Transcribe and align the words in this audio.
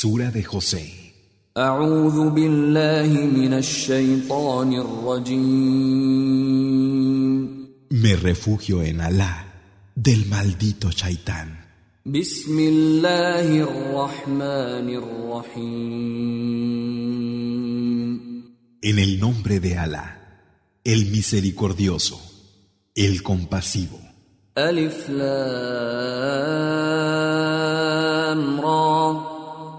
Sura 0.00 0.30
de 0.30 0.42
José. 0.42 1.12
Me 7.90 8.16
refugio 8.16 8.82
en 8.82 9.02
Alá 9.02 9.52
del 9.94 10.24
maldito 10.24 10.90
Chaitán. 10.90 11.66
En 18.82 18.98
el 18.98 19.20
nombre 19.20 19.60
de 19.60 19.76
Alá, 19.76 20.40
el 20.82 21.10
misericordioso, 21.10 22.18
el 22.94 23.22
compasivo. 23.22 24.00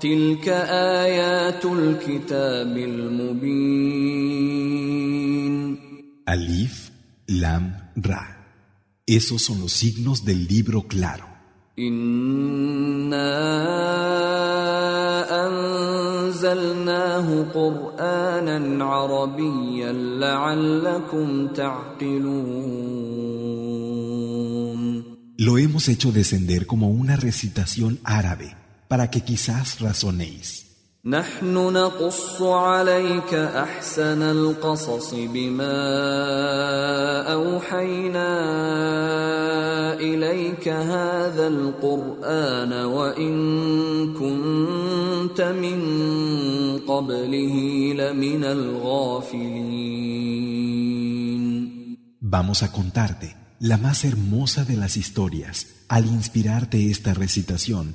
تلك 0.01 0.49
آيات 0.49 1.65
الكتاب 1.65 2.77
المبين 2.77 4.37
Alif, 6.27 6.91
Lam, 7.29 7.65
Ra. 7.95 8.23
Esos 9.07 9.43
son 9.43 9.61
los 9.61 9.73
signos 9.73 10.25
del 10.25 10.49
libro 10.49 10.83
claro. 10.89 11.27
إنا 11.79 13.37
أنزلناه 15.47 17.43
قرآنا 17.55 18.85
عربيا 18.85 19.93
لعلكم 19.93 21.49
تعقلون 21.49 22.77
Lo 25.39 25.59
hemos 25.59 25.89
hecho 25.89 26.13
descender 26.13 26.67
como 26.67 26.89
una 26.89 27.15
recitación 27.17 27.99
árabe 28.05 28.57
para 28.91 29.11
que 29.11 29.21
quizás 29.21 29.81
razonéis. 29.81 30.67
نحن 31.07 31.55
نقص 31.55 32.43
عليك 32.43 33.35
أحسن 33.35 34.23
القصص 34.23 35.15
بما 35.15 35.83
أوحينا 37.33 38.31
إليك 39.95 40.69
هذا 40.69 41.47
القرآن 41.47 42.73
وإن 42.73 43.35
كنت 44.15 45.41
من 45.41 45.81
قبله 46.79 47.55
لمن 47.95 48.45
الغافلين 48.45 49.87
Vamos 52.21 52.65
a 52.65 52.73
contarte 52.73 53.37
la 53.61 53.77
más 53.77 54.05
hermosa 54.05 54.65
de 54.65 54.77
las 54.77 54.97
historias 54.97 55.69
al 55.89 56.07
inspirarte 56.07 56.91
esta 56.91 57.15
recitación, 57.15 57.95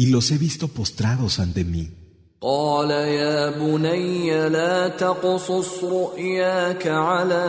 y 0.00 0.06
los 0.06 0.30
he 0.30 0.38
visto 0.38 0.68
postrados 0.68 1.38
ante 1.38 1.64
mí. 1.64 1.90
قال 2.40 2.90
يا 2.90 3.50
بني 3.50 4.48
لا 4.48 4.88
تقصص 4.88 5.84
رؤياك 5.84 6.86
على 6.86 7.44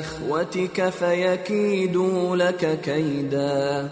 اخوتك 0.00 0.88
فيكيدوا 0.88 2.36
لك 2.36 2.80
كيدا 2.80 3.90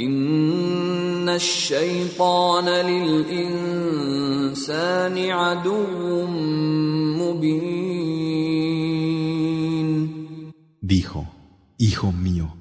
ان 0.00 1.28
الشيطان 1.28 2.68
للانسان 2.68 4.10
عدو 5.30 6.26
مبين 7.20 8.16
Dijo, 10.80 11.26
Hijo 11.78 12.12
mío, 12.12 12.54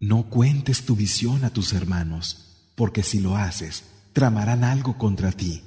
no 0.00 0.28
cuentes 0.28 0.84
tu 0.84 0.96
visión 0.96 1.44
a 1.44 1.50
tus 1.50 1.72
hermanos, 1.72 2.51
porque 2.74 3.02
si 3.02 3.20
lo 3.20 3.36
haces, 3.36 3.84
tramarán 4.12 4.64
algo 4.64 4.96
contra 4.98 5.32
ti. 5.32 5.62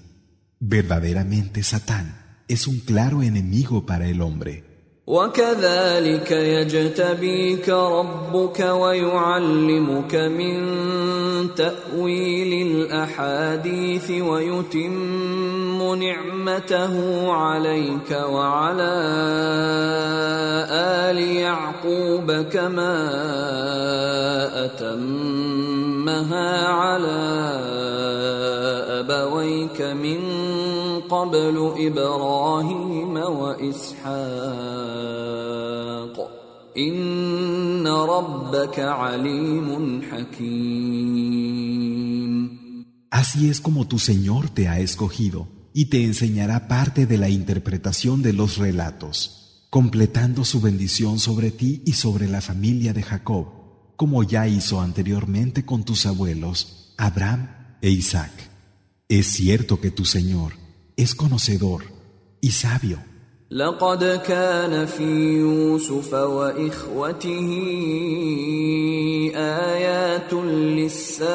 Verdaderamente 0.60 1.64
Satán 1.64 2.44
es 2.48 2.68
un 2.68 2.80
claro 2.80 3.24
enemigo 3.24 3.86
para 3.86 4.08
el 4.08 4.22
hombre. 4.22 4.72
وكذلك 5.08 6.32
يجتبيك 6.32 7.70
ربك 7.70 8.60
ويعلمك 8.60 10.16
من 10.16 10.58
تأويل 11.56 12.68
الأحاديث 12.68 14.12
ويتم 14.12 15.96
نعمته 15.96 17.32
عليك 17.32 18.12
وعلى 18.12 18.94
آل 21.10 21.18
يعقوب 21.20 22.32
كما 22.32 22.96
أتمها 26.16 26.68
على 26.68 27.20
أبويك 29.00 29.82
من 29.82 30.20
قبل 31.10 31.74
إبراهيم 31.78 33.16
وإسحاق 33.18 34.12
إن 36.78 37.88
ربك 37.88 38.80
عليم 38.80 40.02
حكيم 40.12 41.52
Así 43.14 43.50
es 43.50 43.60
como 43.60 43.88
tu 43.88 44.00
Señor 44.00 44.50
te 44.50 44.70
ha 44.70 44.80
escogido 44.80 45.48
y 45.74 45.86
te 45.88 46.06
enseñará 46.06 46.70
parte 46.70 47.06
de 47.06 47.18
la 47.18 47.28
interpretación 47.28 48.22
de 48.22 48.32
los 48.32 48.58
relatos, 48.58 49.66
completando 49.70 50.46
su 50.46 50.62
bendición 50.62 51.20
sobre 51.20 51.52
ti 51.52 51.84
y 51.86 51.92
sobre 51.92 52.30
la 52.30 52.40
familia 52.40 52.94
de 52.94 53.04
Jacob, 53.04 53.48
como 53.96 54.24
ya 54.24 54.48
hizo 54.48 54.82
anteriormente 54.82 55.66
con 55.66 55.84
tus 55.84 56.06
abuelos, 56.06 56.94
Abraham 56.98 57.78
e 57.82 57.90
Isaac. 57.90 58.32
Es 59.08 59.28
cierto 59.28 59.80
que 59.80 59.92
tu 59.92 60.06
Señor 60.06 60.54
es 60.96 61.16
conocedor 61.16 61.84
y 62.42 62.52
sabio. 62.52 63.00
لقد 63.52 64.04
كان 64.04 64.86
في 64.86 65.04
يوسف 65.40 66.14
واخوته 66.14 67.50
ايات 69.36 70.34
للسائلين 70.34 71.32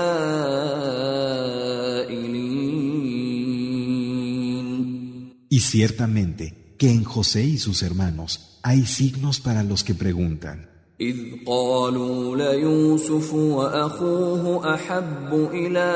Y 5.49 5.61
ciertamente 5.61 6.75
que 6.79 6.91
en 6.91 7.05
José 7.05 7.45
y 7.45 7.59
sus 7.59 7.83
hermanos 7.83 8.59
hay 8.63 8.85
signos 8.87 9.41
para 9.41 9.63
los 9.63 9.85
que 9.85 9.95
preguntan. 9.95 10.70
اذ 11.01 11.17
قالوا 11.47 12.37
ليوسف 12.37 13.35
واخوه 13.35 14.75
احب 14.75 15.49
الى 15.53 15.91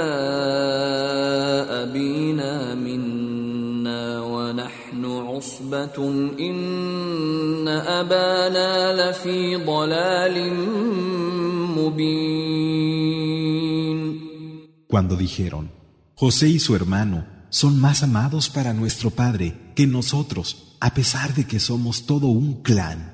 ابينا 1.71 2.75
منا 2.75 4.21
ونحن 4.21 5.05
عصبه 5.05 6.09
ان 6.41 7.69
ابانا 7.69 8.93
لفي 9.11 9.56
ضلال 9.56 10.55
مبين 11.77 13.21
Cuando 14.91 15.15
dijeron, 15.16 15.71
José 16.16 16.49
y 16.49 16.59
su 16.59 16.75
hermano 16.75 17.25
son 17.49 17.81
más 17.81 18.02
amados 18.02 18.50
para 18.50 18.75
nuestro 18.75 19.11
padre 19.11 19.73
que 19.76 19.87
nosotros, 19.87 20.76
a 20.81 20.93
pesar 20.94 21.32
de 21.35 21.47
que 21.47 21.61
somos 21.61 22.06
todo 22.06 22.26
un 22.26 22.61
clan. 22.62 23.13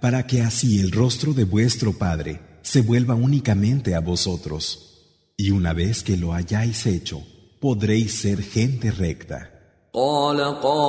para 0.00 0.26
que 0.26 0.42
así 0.42 0.80
el 0.80 0.92
rostro 0.92 1.32
de 1.32 1.44
vuestro 1.44 1.92
padre 1.92 2.40
se 2.62 2.80
vuelva 2.82 3.14
únicamente 3.14 3.94
a 3.94 4.00
vosotros. 4.00 4.64
Y 5.36 5.50
una 5.50 5.72
vez 5.72 6.02
que 6.02 6.16
lo 6.16 6.32
hayáis 6.32 6.86
hecho, 6.86 7.22
podréis 7.60 8.12
ser 8.20 8.42
gente 8.42 8.90
recta. 8.90 9.52
قال 9.96 10.40
قائل 10.60 10.82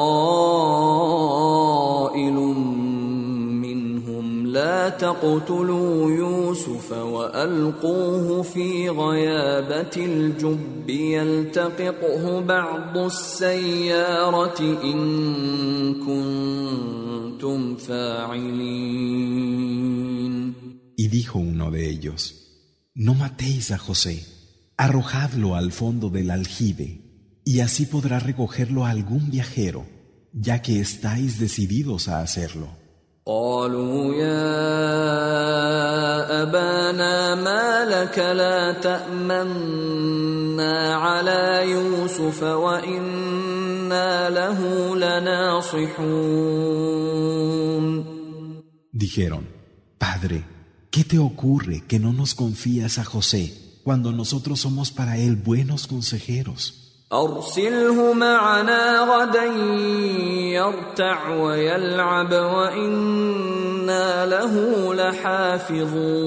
منهم 3.63 4.47
لا 4.47 4.89
تقتلوا 4.89 6.11
يوسف 6.11 6.91
والقوه 6.91 8.41
في 8.41 8.89
غيابه 8.89 9.95
الجب 9.97 10.89
يلتقطه 10.89 12.39
بعض 12.39 12.97
السياره 12.97 14.59
ان 14.83 15.93
كنتم 15.93 17.00
فاعلين 17.00 17.00
Y 20.95 21.07
dijo 21.09 21.39
uno 21.39 21.71
de 21.71 21.89
ellos, 21.89 22.19
No 22.95 23.13
matéis 23.13 23.71
a 23.71 23.77
José, 23.77 24.25
arrojadlo 24.77 25.55
al 25.55 25.71
fondo 25.71 26.09
del 26.09 26.31
aljibe, 26.31 27.01
y 27.45 27.59
así 27.61 27.85
podrá 27.85 28.19
recogerlo 28.19 28.85
algún 28.85 29.29
viajero, 29.31 29.85
ya 30.33 30.61
que 30.61 30.79
estáis 30.79 31.39
decididos 31.39 32.07
a 32.07 32.21
hacerlo. 32.21 32.69
قالوا 33.27 34.15
يا 34.15 34.47
أبانا 36.43 37.35
ما 37.35 37.85
لك 37.85 38.19
لا 38.19 38.71
تأمنا 38.71 40.15
على 40.95 41.71
يوسف 41.71 42.43
وإنا 42.43 44.29
له 44.29 44.59
لناصحون 44.95 46.77
Dijeron, 49.01 49.47
Padre, 49.97 50.45
¿qué 50.91 51.03
te 51.03 51.19
ocurre 51.19 51.83
que 51.87 51.99
no 51.99 52.13
nos 52.13 52.35
confías 52.35 52.97
a 52.97 53.03
José 53.03 53.53
cuando 53.83 54.11
nosotros 54.11 54.59
somos 54.59 54.91
para 54.91 55.17
él 55.17 55.35
buenos 55.35 55.87
consejeros? 55.87 56.87
أرسله 57.13 58.13
معنا 58.13 58.99
غدا 58.99 59.45
يرتع 60.53 61.29
ويلعب 61.29 62.33
وإنا 62.33 64.25
له 64.25 64.93
لحافظون 64.93 66.17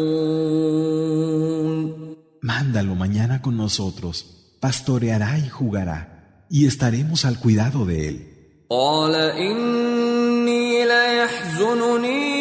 Mándalo 2.43 2.95
mañana 2.95 3.43
con 3.43 3.59
nosotros, 3.59 4.15
pastoreará 4.61 5.39
y 5.39 5.49
jugará, 5.51 6.47
y 6.49 6.67
estaremos 6.67 7.27
al 7.27 7.39
cuidado 7.39 7.85
de 7.85 8.09
él. 8.09 8.27
قال 8.71 9.15
إني 9.15 10.85
ليحزنني 10.85 12.34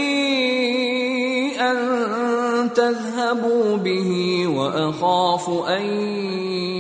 أن 1.64 1.78
تذهبوا 2.74 3.78
به 3.78 4.10
وأخاف 4.48 5.50
أن 5.50 5.86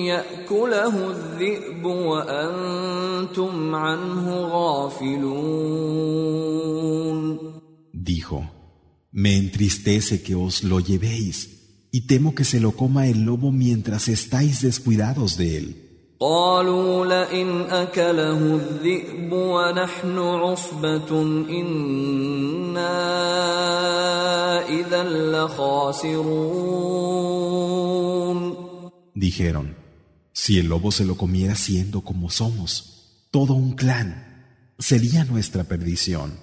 يأكله 0.05 1.11
الذئب 1.11 1.85
وأنتم 1.85 3.75
عنه 3.75 4.39
غافلون 4.41 5.79
Dijo, 7.93 8.39
me 9.11 9.35
entristece 9.37 10.23
que 10.23 10.35
os 10.35 10.63
lo 10.63 10.79
llevéis, 10.79 11.37
y 11.91 12.07
temo 12.07 12.33
que 12.33 12.43
se 12.43 12.59
lo 12.59 12.71
coma 12.71 13.07
el 13.07 13.23
lobo 13.23 13.51
mientras 13.51 14.07
estáis 14.07 14.61
descuidados 14.61 15.37
de 15.37 15.57
él. 15.57 15.82
قالوا 16.23 17.05
لئن 17.05 17.61
أكله 17.61 18.37
الذئب 18.37 19.33
ونحن 19.33 20.17
عصبة 20.17 21.21
إنا 21.49 22.99
إذا 24.69 25.03
لخاسرون 25.03 26.59
Dijeron, 29.15 29.75
si 30.31 30.57
el 30.59 30.67
lobo 30.67 30.91
se 30.91 31.03
lo 31.03 31.15
comiera 31.15 31.55
siendo 31.55 32.01
como 32.01 32.29
somos, 32.29 33.25
todo 33.31 33.53
un 33.53 33.73
clan, 33.75 34.09
sería 34.77 35.25
nuestra 35.25 35.65
perdición. 35.65 36.42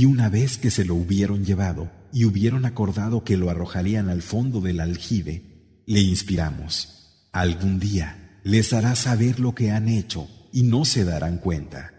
Y 0.00 0.06
una 0.06 0.30
vez 0.30 0.56
que 0.56 0.70
se 0.70 0.86
lo 0.86 0.94
hubieron 0.94 1.44
llevado 1.44 1.90
y 2.10 2.24
hubieron 2.24 2.64
acordado 2.64 3.22
que 3.22 3.36
lo 3.36 3.50
arrojarían 3.50 4.08
al 4.08 4.22
fondo 4.22 4.62
del 4.62 4.80
aljibe, 4.80 5.82
le 5.84 6.00
inspiramos, 6.00 7.28
algún 7.32 7.78
día 7.78 8.40
les 8.42 8.72
hará 8.72 8.96
saber 8.96 9.40
lo 9.40 9.54
que 9.54 9.72
han 9.72 9.90
hecho 9.90 10.26
y 10.54 10.62
no 10.62 10.86
se 10.86 11.04
darán 11.04 11.36
cuenta. 11.36 11.92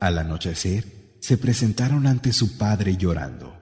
Al 0.00 0.18
anochecer, 0.18 1.16
se 1.18 1.36
presentaron 1.38 2.06
ante 2.06 2.32
su 2.32 2.56
padre 2.56 2.96
llorando. 2.96 3.61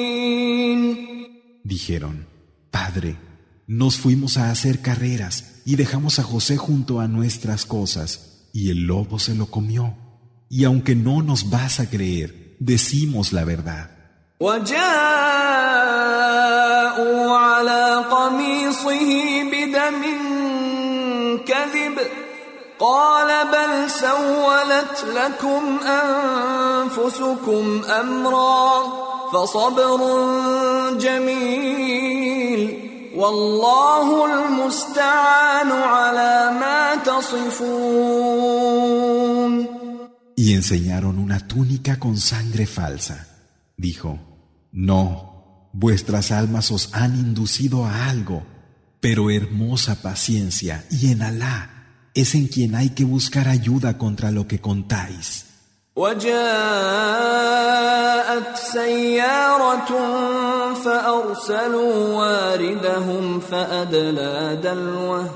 Dijeron, 1.80 2.26
Padre, 2.70 3.16
nos 3.66 3.96
fuimos 3.98 4.36
a 4.36 4.50
hacer 4.50 4.80
carreras 4.80 5.62
y 5.64 5.76
dejamos 5.76 6.18
a 6.18 6.22
José 6.22 6.56
junto 6.56 7.00
a 7.00 7.08
nuestras 7.08 7.66
cosas, 7.66 8.48
y 8.52 8.70
el 8.70 8.86
lobo 8.86 9.18
se 9.18 9.34
lo 9.34 9.46
comió. 9.46 9.94
Y 10.48 10.64
aunque 10.64 10.94
no 10.94 11.22
nos 11.22 11.50
vas 11.50 11.80
a 11.80 11.90
creer, 11.90 12.56
decimos 12.60 13.32
la 13.32 13.44
verdad. 13.44 13.90
وجاءوا 14.40 14.86
على 17.36 18.04
قميصه 18.10 19.42
بدم 19.52 20.02
كذب 21.46 21.98
قال 22.78 23.46
بل 23.48 23.90
سولت 23.90 25.04
لكم 25.14 25.78
انفسكم 25.86 27.82
امرا 28.00 28.82
فصبر 29.32 30.00
جميل 30.98 32.60
والله 33.16 34.06
المستعان 34.26 35.72
على 35.72 36.50
ما 36.60 36.94
تصفون 37.04 38.36
Y 40.38 40.52
enseñaron 40.52 41.18
una 41.18 41.38
túnica 41.48 41.98
con 41.98 42.18
sangre 42.18 42.66
falsa. 42.66 43.26
Dijo, 43.78 44.18
No, 44.70 45.70
vuestras 45.72 46.30
almas 46.30 46.70
os 46.70 46.90
han 46.92 47.16
inducido 47.16 47.86
a 47.86 48.10
algo, 48.10 48.44
pero 49.00 49.30
hermosa 49.30 50.02
paciencia 50.02 50.84
y 50.90 51.10
en 51.12 51.22
Alá 51.22 51.70
es 52.14 52.34
en 52.34 52.48
quien 52.48 52.74
hay 52.74 52.90
que 52.90 53.04
buscar 53.04 53.48
ayuda 53.48 53.96
contra 53.96 54.30
lo 54.30 54.46
que 54.46 54.60
contáis. 54.60 55.46
وجاءت 58.31 58.55
سيارة 58.55 59.91
فأرسلوا 60.73 62.15
واردهم 62.15 63.39
فأدلى 63.39 64.59
دلوه. 64.63 65.29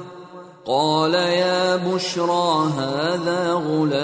قال 0.66 1.14
يا 1.14 1.76
بشرى 1.76 2.72
هذا 2.78 3.54
غلام 3.54 4.00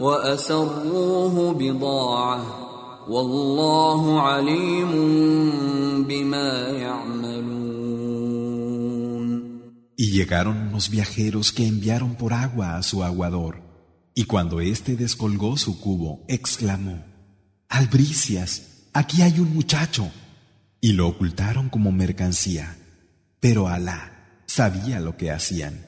وأسروه 0.00 1.54
بضاعة. 1.58 2.40
والله 3.08 4.20
عليم 4.20 4.92
بما 6.08 6.68
يعملون. 6.68 7.54
Y 9.96 10.10
llegaron 10.10 10.56
unos 10.70 10.90
viajeros 10.90 11.52
que 11.52 11.66
enviaron 11.66 12.16
por 12.16 12.32
agua 12.32 12.76
a 12.76 12.82
su 12.82 13.04
aguador. 13.04 13.63
Y 14.16 14.26
cuando 14.26 14.60
éste 14.60 14.94
descolgó 14.94 15.56
su 15.56 15.80
cubo, 15.80 16.24
exclamó, 16.28 17.04
Albricias, 17.68 18.84
aquí 18.92 19.22
hay 19.22 19.40
un 19.40 19.52
muchacho. 19.52 20.08
Y 20.80 20.92
lo 20.92 21.08
ocultaron 21.08 21.68
como 21.68 21.90
mercancía. 21.90 22.76
Pero 23.40 23.66
Alá 23.66 24.42
sabía 24.46 25.00
lo 25.00 25.16
que 25.16 25.32
hacían. 25.32 25.84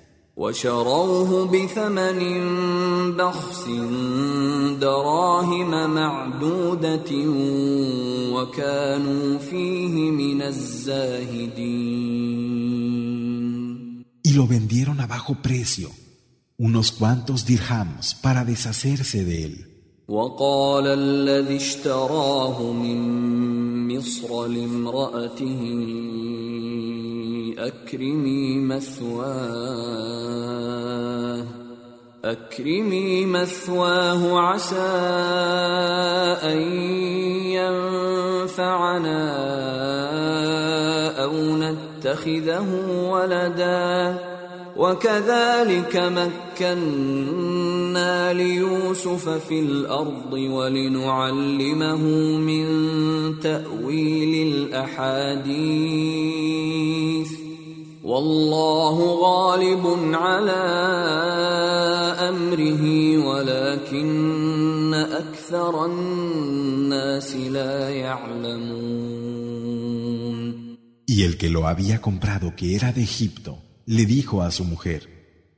Y 14.24 14.32
lo 14.32 14.46
vendieron 14.48 15.00
a 15.00 15.06
bajo 15.06 15.36
precio 15.36 15.90
unos 16.58 16.90
cuantos 16.90 17.44
dirhams 17.44 18.14
para 18.14 18.44
deshacerse 18.44 19.24
de 19.24 19.44
él. 19.44 19.66
وقال 20.08 20.86
الذي 20.86 21.56
اشتراه 21.56 22.72
من 22.72 22.98
مصر 23.96 24.46
لامرأته 24.46 25.62
أكرمي 27.58 28.58
مثواه 28.58 30.06
أكرمي 32.24 33.26
مثواه 33.26 34.40
عسى 34.40 34.76
أن 36.42 36.58
ينفعنا 37.58 39.22
أو 41.24 41.32
نتخذه 41.56 42.68
ولدا 43.10 44.35
وكذلك 44.76 45.96
مكنا 46.60 48.32
ليوسف 48.32 49.28
في 49.28 49.60
الأرض 49.60 50.32
ولنعلمه 50.32 52.02
من 52.38 52.66
تأويل 53.40 54.52
الأحاديث. 54.52 55.76
والله 58.04 58.96
غالب 59.02 60.14
على 60.14 60.62
أمره 62.28 62.84
ولكن 63.26 64.94
أكثر 64.94 65.86
الناس 65.86 67.36
لا 67.36 67.90
يعلمون. 67.90 69.16
Y 71.08 71.22
el 71.22 71.38
que 71.38 71.48
lo 71.48 71.66
había 71.66 72.00
comprado, 72.00 72.54
que 72.56 72.74
era 72.76 72.92
de 72.92 73.02
Egipto, 73.02 73.58
le 73.86 74.04
dijo 74.04 74.42
a 74.42 74.50
su 74.50 74.64
mujer, 74.64 75.16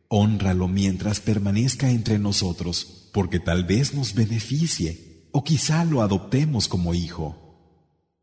Honralo 0.08 0.68
mientras 0.68 1.20
permanezca 1.20 1.90
entre 1.90 2.18
nosotros, 2.18 3.10
porque 3.12 3.40
tal 3.40 3.64
vez 3.64 3.92
nos 3.94 4.14
beneficie, 4.14 5.28
o 5.32 5.44
quizá 5.44 5.84
lo 5.84 6.02
adoptemos 6.02 6.68
como 6.68 6.94
hijo. 6.94 7.36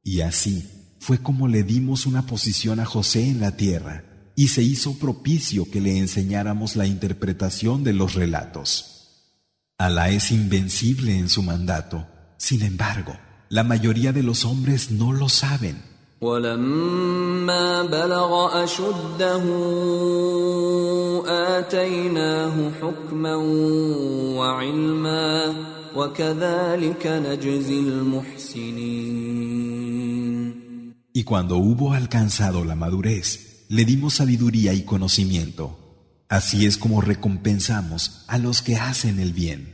Y 0.03 0.21
así 0.21 0.67
fue 0.99 1.19
como 1.19 1.47
le 1.47 1.63
dimos 1.63 2.05
una 2.05 2.25
posición 2.25 2.79
a 2.79 2.85
José 2.85 3.29
en 3.29 3.39
la 3.39 3.55
tierra, 3.55 4.03
y 4.35 4.47
se 4.47 4.63
hizo 4.63 4.97
propicio 4.97 5.69
que 5.69 5.81
le 5.81 5.97
enseñáramos 5.97 6.75
la 6.75 6.87
interpretación 6.87 7.83
de 7.83 7.93
los 7.93 8.15
relatos. 8.15 8.95
Alá 9.77 10.09
es 10.09 10.31
invencible 10.31 11.17
en 11.17 11.29
su 11.29 11.43
mandato, 11.43 12.07
sin 12.37 12.63
embargo, 12.63 13.15
la 13.49 13.63
mayoría 13.63 14.11
de 14.11 14.23
los 14.23 14.45
hombres 14.45 14.91
no 14.91 15.13
lo 15.13 15.29
saben. 15.29 15.94
ولما 16.20 17.82
بلغ 17.82 18.64
أشده 18.64 19.42
آتيناه 21.58 22.70
حكما 22.80 23.36
وعلما 24.36 25.54
وكذلك 25.96 27.06
نجزي 27.06 27.80
المحسنين 27.80 29.30
Y 31.12 31.24
cuando 31.24 31.56
hubo 31.56 31.92
alcanzado 31.92 32.64
la 32.64 32.76
madurez, 32.76 33.66
le 33.68 33.84
dimos 33.84 34.14
sabiduría 34.14 34.72
y 34.74 34.82
conocimiento. 34.84 35.76
Así 36.28 36.66
es 36.66 36.78
como 36.78 37.00
recompensamos 37.00 38.24
a 38.28 38.38
los 38.38 38.62
que 38.62 38.76
hacen 38.76 39.18
el 39.18 39.32
bien. 39.32 39.73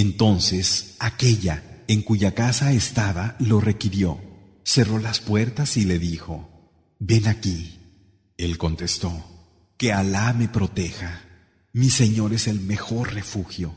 Entonces 0.00 0.96
aquella 0.98 1.62
en 1.88 2.02
cuya 2.02 2.34
casa 2.34 2.72
estaba 2.72 3.36
lo 3.38 3.60
requirió, 3.60 4.18
cerró 4.64 4.98
las 4.98 5.20
puertas 5.20 5.76
y 5.76 5.84
le 5.84 5.98
dijo, 5.98 6.48
Ven 6.98 7.28
aquí. 7.28 7.78
Él 8.38 8.58
contestó, 8.58 9.12
Que 9.76 9.92
Alá 9.92 10.32
me 10.32 10.48
proteja. 10.48 11.22
Mi 11.72 11.90
Señor 11.90 12.32
es 12.32 12.48
el 12.48 12.60
mejor 12.60 13.14
refugio. 13.14 13.74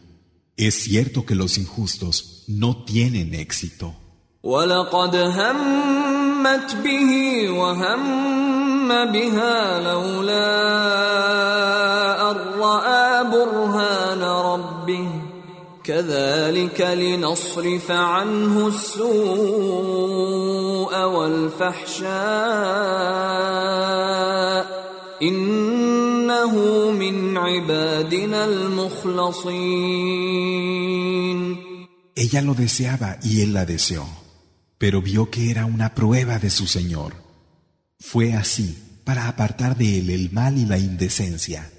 Es 0.57 0.75
cierto 0.75 1.25
que 1.25 1.35
los 1.35 1.57
injustos 1.57 2.43
no 2.47 2.83
tienen 2.83 3.33
éxito. 3.33 3.95
ولقد 4.43 5.15
همت 5.15 6.75
به 6.83 7.49
وهم 7.49 8.89
بها 9.11 9.79
لولا 9.79 10.51
أن 12.31 12.35
رأى 12.59 13.23
برهان 13.23 14.21
ربه 14.21 15.22
كذلك 15.83 16.81
لنصرف 16.81 17.91
عنه 17.91 18.67
السوء 18.67 19.09
والفحشاء 21.03 22.09
إنه 25.21 26.53
من 26.91 27.37
عبادنا 27.37 28.45
المخلصين 28.45 29.99
Ella 32.15 32.41
lo 32.41 32.53
deseaba 32.53 33.17
y 33.23 33.41
él 33.41 33.53
la 33.53 33.65
deseó, 33.65 34.05
pero 34.77 35.01
vio 35.01 35.29
que 35.29 35.51
era 35.51 35.65
una 35.65 35.95
prueba 35.95 36.37
de 36.37 36.49
su 36.49 36.67
Señor. 36.67 37.13
Fue 37.97 38.33
así 38.33 38.77
para 39.05 39.29
apartar 39.29 39.77
de 39.77 39.99
él 39.99 40.09
el 40.09 40.29
mal 40.29 40.57
y 40.57 40.65
la 40.65 40.77
indecencia. 40.77 41.71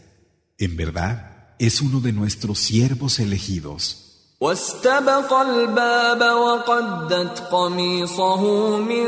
En 0.56 0.76
verdad, 0.76 1.33
es 1.59 1.81
uno 1.81 1.99
de 1.99 2.11
nuestros 2.11 2.59
siervos 2.59 3.19
elegidos. 3.19 4.01
واستبق 4.41 5.33
الباب 5.33 6.21
وقدت 6.21 7.39
قميصه 7.51 8.41
من 8.77 9.07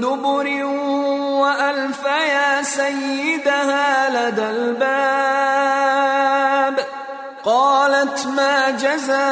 دبر 0.00 0.46
سيدها 2.64 4.10
لدى 4.10 4.50
الباب 4.50 4.84
قالت 7.44 8.26
ما 8.26 8.70
جزاء 8.70 9.24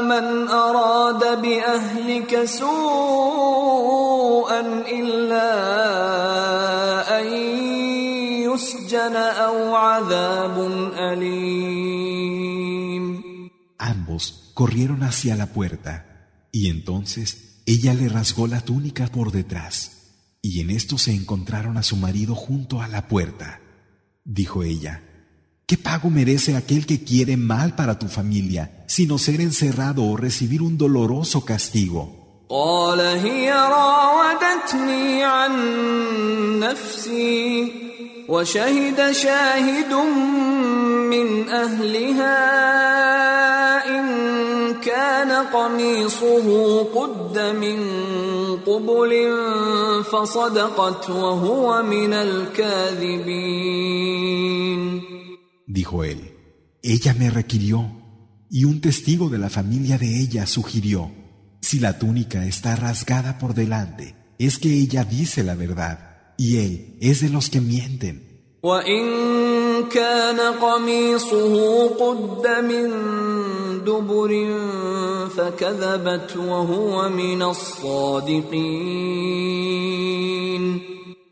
من 0.00 0.48
أراد 0.48 1.42
بأهلك 1.42 2.44
سوءا 2.44 3.33
يسجن 8.53 9.15
او 9.15 9.75
عذاب 9.75 10.57
اليم 10.93 12.59
Ambos 13.79 14.51
corrieron 14.53 15.03
hacia 15.03 15.35
la 15.37 15.47
puerta, 15.47 15.93
y 16.51 16.69
entonces 16.69 17.61
ella 17.65 17.93
le 17.93 18.09
rasgó 18.09 18.45
la 18.45 18.59
túnica 18.59 19.07
por 19.07 19.31
detrás, 19.31 19.75
y 20.41 20.59
en 20.59 20.69
esto 20.69 20.97
se 20.97 21.13
encontraron 21.13 21.77
a 21.77 21.83
su 21.83 21.95
marido 21.95 22.35
junto 22.35 22.81
a 22.81 22.89
la 22.89 23.07
puerta. 23.07 23.61
Dijo 24.25 24.63
ella, 24.63 25.01
¿qué 25.65 25.77
pago 25.77 26.09
merece 26.09 26.57
aquel 26.57 26.85
que 26.85 27.03
quiere 27.05 27.37
mal 27.37 27.75
para 27.75 27.97
tu 27.99 28.07
familia, 28.07 28.83
sino 28.87 29.17
ser 29.17 29.39
encerrado 29.39 30.03
o 30.03 30.17
recibir 30.17 30.61
un 30.61 30.77
doloroso 30.77 31.45
castigo? 31.45 32.19
قال 32.49 32.99
هي 32.99 33.51
راودتني 33.51 35.23
عن 35.23 35.53
نفسي 36.59 37.82
وشهد 38.27 39.11
شاهد 39.11 39.93
من 41.09 41.49
اهلها 41.49 42.37
ان 43.99 44.05
كان 44.81 45.31
قميصه 45.31 46.83
قد 46.83 47.39
من 47.39 47.79
قبل 48.65 49.11
فصدقت 50.03 51.09
وهو 51.09 51.83
من 51.83 52.13
الكاذبين 52.13 53.69
Dijo 55.71 56.03
él, 56.03 56.19
ella 56.81 57.13
me 57.13 57.29
requirió, 57.29 57.99
Y 58.49 58.65
un 58.65 58.81
testigo 58.81 59.29
de 59.29 59.37
la 59.37 59.51
familia 59.51 59.99
de 59.99 60.19
ella 60.19 60.47
sugirió, 60.47 61.11
si 61.61 61.79
la 61.79 61.99
túnica 61.99 62.45
está 62.45 62.75
rasgada 62.75 63.37
por 63.37 63.53
delante, 63.53 64.15
es 64.39 64.57
que 64.57 64.73
ella 64.73 65.03
dice 65.03 65.43
la 65.43 65.53
verdad, 65.53 66.12
y 66.36 66.58
él 66.58 66.96
es 67.00 67.20
de 67.20 67.28
los 67.28 67.50
que 67.50 67.60
mienten. 67.60 68.34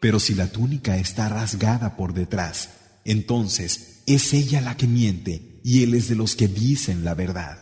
Pero 0.00 0.18
si 0.18 0.35
la 0.35 0.50
túnica 0.50 0.99
está 0.99 1.28
rasgada 1.28 1.97
por 1.97 2.12
detrás, 2.12 2.71
entonces 3.04 4.02
es 4.06 4.35
ella 4.35 4.61
la 4.61 4.76
que 4.76 4.87
miente 4.87 5.61
y 5.64 5.85
él 5.85 5.94
es 5.94 6.09
de 6.09 6.16
los 6.16 6.37
que 6.37 6.49
dicen 6.49 7.04
la 7.04 7.14
verdad. 7.14 7.59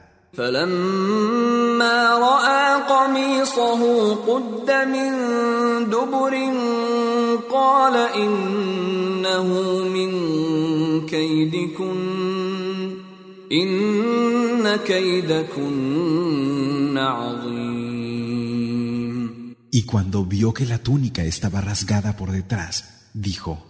Y 19.72 19.82
cuando 19.84 20.24
vio 20.24 20.52
que 20.52 20.66
la 20.66 20.78
túnica 20.78 21.24
estaba 21.24 21.60
rasgada 21.60 22.16
por 22.16 22.32
detrás, 22.32 23.08
dijo, 23.14 23.64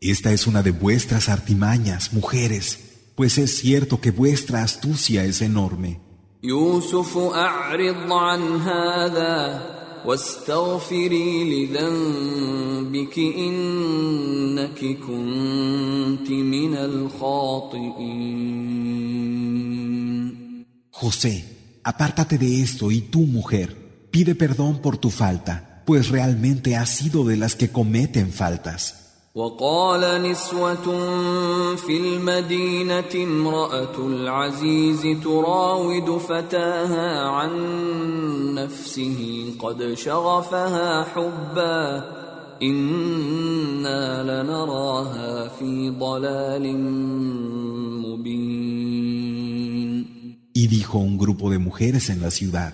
Esta 0.00 0.32
es 0.32 0.46
una 0.46 0.62
de 0.62 0.72
vuestras 0.72 1.28
artimañas, 1.28 2.12
mujeres, 2.12 3.12
pues 3.16 3.38
es 3.38 3.56
cierto 3.58 4.00
que 4.00 4.10
vuestra 4.10 4.62
astucia 4.62 5.24
es 5.24 5.40
enorme. 5.42 6.00
José, 20.90 21.44
apártate 21.82 22.36
de 22.36 22.62
esto 22.62 22.90
y 22.90 23.00
tú, 23.00 23.20
mujer, 23.20 24.08
pide 24.10 24.34
perdón 24.34 24.82
por 24.82 24.98
tu 24.98 25.08
falta, 25.10 25.82
pues 25.86 26.10
realmente 26.10 26.76
has 26.76 26.90
sido 26.90 27.24
de 27.24 27.38
las 27.38 27.56
que 27.56 27.70
cometen 27.70 28.30
faltas. 28.30 29.03
وقال 29.34 30.22
نسوة 30.22 30.86
في 31.74 31.96
المدينة 31.96 33.14
امرأة 33.14 34.06
العزيز 34.06 35.22
تراود 35.22 36.18
فتاها 36.18 37.28
عن 37.28 37.52
نفسه 38.54 39.46
قد 39.58 39.94
شغفها 39.94 41.04
حبا 41.04 42.04
إنا 42.62 44.22
لنراها 44.22 45.48
في 45.48 45.90
ضلال 45.90 46.78
مبين. 48.06 48.94
Y 50.54 50.68
dijo 50.68 50.98
un 50.98 51.18
grupo 51.18 51.50
de 51.50 51.58
mujeres 51.58 52.08
en 52.08 52.20
la 52.20 52.30
ciudad, 52.30 52.72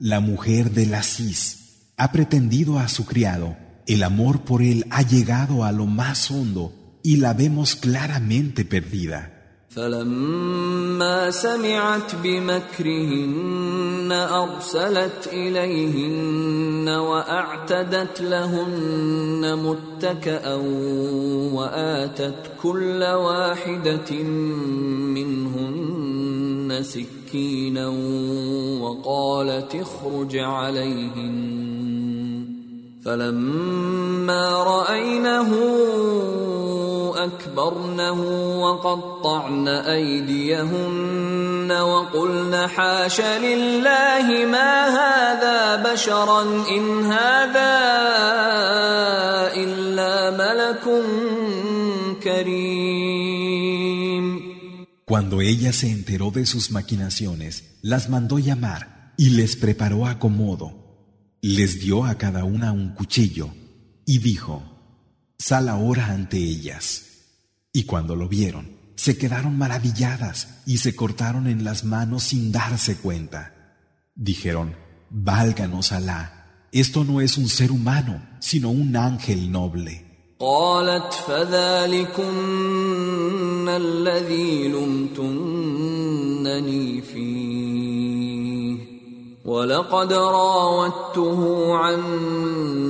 la 0.00 0.18
mujer 0.18 0.72
de 0.72 0.86
la 0.86 1.04
Cis 1.04 1.92
ha 1.96 2.10
pretendido 2.10 2.80
a 2.80 2.88
su 2.88 3.06
criado 3.06 3.69
el 3.87 4.03
amor 4.03 4.41
por 4.41 4.61
él 4.61 4.85
ha 4.89 5.01
llegado 5.01 5.63
a 5.63 5.71
lo 5.71 5.85
más 5.85 6.31
hondo 6.31 6.73
y 7.03 7.17
la 7.17 7.33
vemos 7.33 7.75
claramente 7.75 8.65
perdida. 8.65 9.35
فلما 9.75 11.31
سمعت 11.31 12.15
بمكرهن 12.23 14.11
أرسلت 14.11 15.29
إليهن 15.33 16.89
وأعتدت 16.89 18.21
لهن 18.21 19.59
متكأ 19.63 20.53
وآتت 21.53 22.51
كل 22.63 23.03
واحدة 23.03 24.23
منهن 25.15 26.83
سكينا 26.83 27.87
وقالت 28.81 29.75
اخرج 29.75 30.37
عليهن 30.37 31.98
فلما 33.04 34.62
رأينه 34.62 35.50
أكبرنه 37.16 38.20
وقطعن 38.60 39.68
أيديهن 39.68 41.72
وقلن 41.72 42.66
حاش 42.68 43.20
لله 43.20 44.46
ما 44.52 44.88
هذا 44.88 45.92
بشرا 45.92 46.42
إن 46.76 47.04
هذا 47.04 47.72
إلا 49.56 50.30
ملك 50.30 50.84
كريم 52.22 53.80
Cuando 55.06 55.40
ella 55.40 55.72
se 55.72 55.90
enteró 55.90 56.30
de 56.30 56.46
sus 56.46 56.70
maquinaciones, 56.70 57.64
las 57.82 58.08
mandó 58.08 58.38
llamar 58.38 59.12
y 59.16 59.30
les 59.30 59.56
preparó 59.56 60.06
acomodo 60.06 60.79
les 61.42 61.80
dio 61.80 62.04
a 62.04 62.16
cada 62.16 62.44
una 62.44 62.72
un 62.72 62.94
cuchillo 62.94 63.50
y 64.04 64.18
dijo, 64.18 64.62
Sal 65.38 65.68
ahora 65.68 66.06
ante 66.06 66.36
ellas. 66.36 67.06
Y 67.72 67.84
cuando 67.84 68.14
lo 68.16 68.28
vieron, 68.28 68.76
se 68.96 69.16
quedaron 69.16 69.56
maravilladas 69.56 70.60
y 70.66 70.78
se 70.78 70.94
cortaron 70.94 71.46
en 71.46 71.64
las 71.64 71.84
manos 71.84 72.24
sin 72.24 72.52
darse 72.52 72.96
cuenta. 72.96 73.76
Dijeron, 74.14 74.76
Válganos 75.08 75.92
Alá, 75.92 76.66
esto 76.72 77.04
no 77.04 77.20
es 77.20 77.38
un 77.38 77.48
ser 77.48 77.72
humano, 77.72 78.22
sino 78.40 78.70
un 78.70 78.94
ángel 78.96 79.50
noble. 79.50 80.34
ولقد 89.45 90.13
راودته 90.13 91.73
عن 91.75 92.01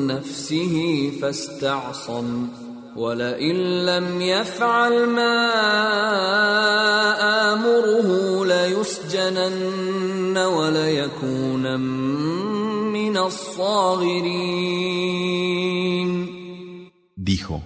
نفسه 0.07 1.11
فاستعصم 1.21 2.47
ولئن 2.95 3.55
لم 3.85 4.21
يفعل 4.21 5.05
ما 5.09 5.35
آمره 7.53 8.45
ليسجنن 8.45 10.37
وليكون 10.37 11.79
من 12.91 13.17
الصاغرين 13.17 14.95
Dijo, 17.17 17.63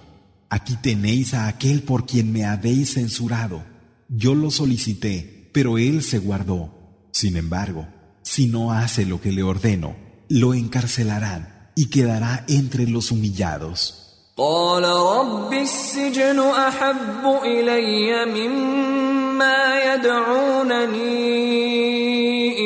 aquí 0.48 0.74
tenéis 0.80 1.34
a 1.34 1.46
aquel 1.46 1.82
por 1.82 2.06
quien 2.06 2.32
me 2.32 2.46
habéis 2.46 2.94
censurado. 2.94 3.62
Yo 4.08 4.34
lo 4.34 4.50
solicité, 4.50 5.50
pero 5.52 5.76
él 5.76 6.02
se 6.02 6.18
guardó. 6.18 6.70
Sin 7.12 7.36
embargo, 7.36 7.86
Si 8.34 8.46
no 8.46 8.72
hace 8.72 9.04
lo 9.06 9.20
que 9.20 9.32
le 9.32 9.42
ordeno, 9.42 9.96
lo 10.28 10.54
encarcelarán 10.54 11.72
y 11.74 11.90
quedará 11.90 12.44
entre 12.48 12.86
los 12.86 13.10
humillados. 13.10 13.96
قال 14.36 14.84
رب 14.84 15.52
السجن 15.52 16.38
أحب 16.40 17.40
إلي 17.44 18.24
مما 18.26 19.94
يدعونني 19.94 21.02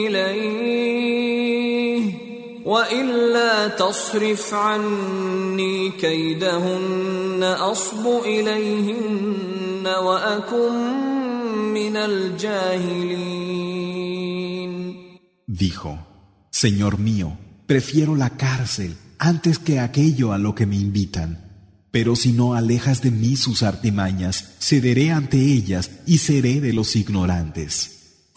إليه 0.06 1.34
وإلا 2.64 3.68
تصرف 3.68 4.54
عني 4.54 5.90
كيدهن 5.90 7.42
أصب 7.42 8.06
إليهن 8.24 9.86
وأكن 9.86 10.74
من 11.74 11.96
الجاهلين 11.96 13.44
Dijo, 15.51 15.97
Señor 16.51 16.99
mío, 16.99 17.35
prefiero 17.65 18.15
la 18.15 18.37
cárcel 18.37 18.95
antes 19.17 19.57
que 19.57 19.79
aquello 19.79 20.31
a 20.31 20.37
lo 20.37 20.53
que 20.53 20.67
me 20.67 20.75
invitan. 20.75 21.43
Pero 21.89 22.15
si 22.15 22.33
no 22.33 22.53
alejas 22.53 23.01
de 23.01 23.09
mí 23.09 23.35
sus 23.35 23.63
artimañas, 23.63 24.57
cederé 24.59 25.09
ante 25.09 25.39
ellas 25.39 25.89
y 26.05 26.19
seré 26.19 26.61
de 26.61 26.71
los 26.71 26.95
ignorantes. 26.95 28.27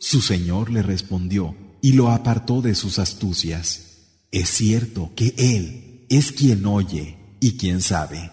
Su 0.00 0.20
Señor 0.20 0.70
le 0.70 0.82
respondió, 0.82 1.54
y 1.83 1.93
lo 1.93 2.09
apartó 2.09 2.61
de 2.61 2.75
sus 2.75 2.99
astucias. 2.99 3.67
Es 4.31 4.49
cierto 4.49 5.11
que 5.15 5.33
Él 5.37 6.05
es 6.09 6.31
quien 6.31 6.65
oye 6.65 7.17
y 7.39 7.57
quien 7.57 7.81
sabe. 7.81 8.31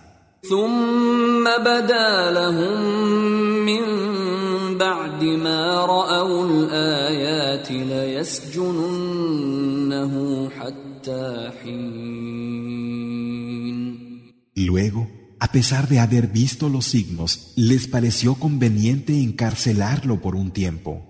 بعد 4.79 5.25
ما 5.25 5.85
رأوا 5.87 6.47
الآيات 6.47 7.71
ليسجننه 7.71 8.95
حتى 10.51 11.51
حين 11.63 12.77
Luego, 14.59 15.07
a 15.39 15.53
pesar 15.53 15.87
de 15.87 16.01
haber 16.01 16.29
visto 16.29 16.69
los 16.71 16.87
signos, 16.87 17.53
les 17.57 17.87
pareció 17.87 18.35
conveniente 18.35 19.13
encarcelarlo 19.23 20.21
por 20.21 20.35
un 20.35 20.51
tiempo. 20.51 21.10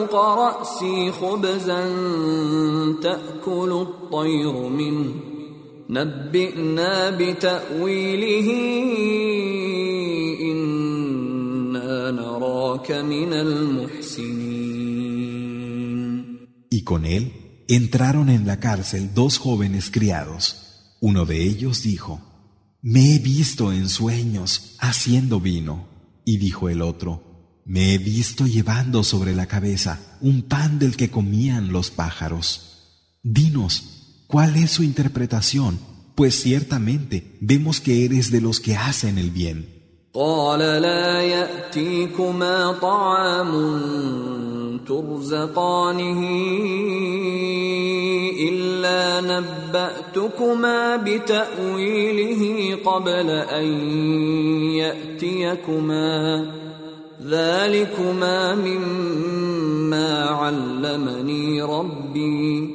فوق 0.00 0.14
راسي 0.14 1.12
خبزا 1.12 1.80
تاكل 3.02 3.72
الطير 3.86 4.68
منه 4.68 5.14
نبئنا 5.90 7.10
بتاويله 7.10 8.48
انا 10.52 12.10
نراك 12.10 12.90
من 12.92 13.32
المحسنين 13.32 14.56
Y 16.70 16.82
con 16.82 17.04
él 17.04 17.24
entraron 17.68 18.28
en 18.28 18.46
la 18.46 18.58
cárcel 18.60 19.14
dos 19.14 19.38
jóvenes 19.38 19.90
criados. 19.90 20.44
Uno 21.00 21.24
de 21.26 21.42
ellos 21.42 21.82
dijo, 21.82 22.20
Me 22.82 23.14
he 23.14 23.18
visto 23.18 23.72
en 23.72 23.88
sueños 23.88 24.76
haciendo 24.80 25.40
vino. 25.40 25.74
Y 26.24 26.38
dijo 26.38 26.68
el 26.68 26.82
otro, 26.82 27.29
Me 27.70 27.94
he 27.94 27.98
visto 27.98 28.46
llevando 28.46 29.02
sobre 29.02 29.34
la 29.34 29.46
cabeza 29.46 29.98
un 30.20 30.42
pan 30.42 30.78
del 30.78 30.96
que 30.96 31.10
comían 31.10 31.72
los 31.72 31.90
pájaros. 31.90 32.46
Dinos, 33.22 34.24
¿cuál 34.28 34.56
es 34.56 34.70
su 34.70 34.82
interpretación? 34.82 35.78
Pues 36.14 36.40
ciertamente 36.40 37.36
vemos 37.40 37.80
que 37.80 38.04
eres 38.04 38.30
de 38.30 38.40
los 38.40 38.60
que 38.60 38.76
hacen 38.76 39.18
el 39.18 39.30
bien. 39.30 39.76
قال 40.16 40.58
لا 40.58 41.20
ياتيكما 41.22 42.72
طعام 42.72 43.52
ترزقانه 44.88 46.20
الا 48.48 49.20
نباتكما 49.20 50.96
بتاويله 50.96 52.74
قبل 52.84 53.30
ان 53.30 53.66
ياتيكما 54.80 56.46
ذلكما 57.22 58.54
مما 58.54 60.24
علمني 60.24 61.62
ربي 61.62 62.74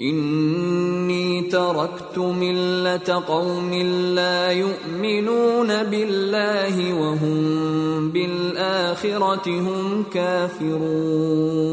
اني 0.00 1.42
تركت 1.42 2.18
مله 2.18 3.24
قوم 3.28 3.72
لا 4.14 4.52
يؤمنون 4.52 5.82
بالله 5.82 6.94
وهم 6.94 8.10
بالاخره 8.12 9.60
هم 9.60 10.04
كافرون 10.12 11.66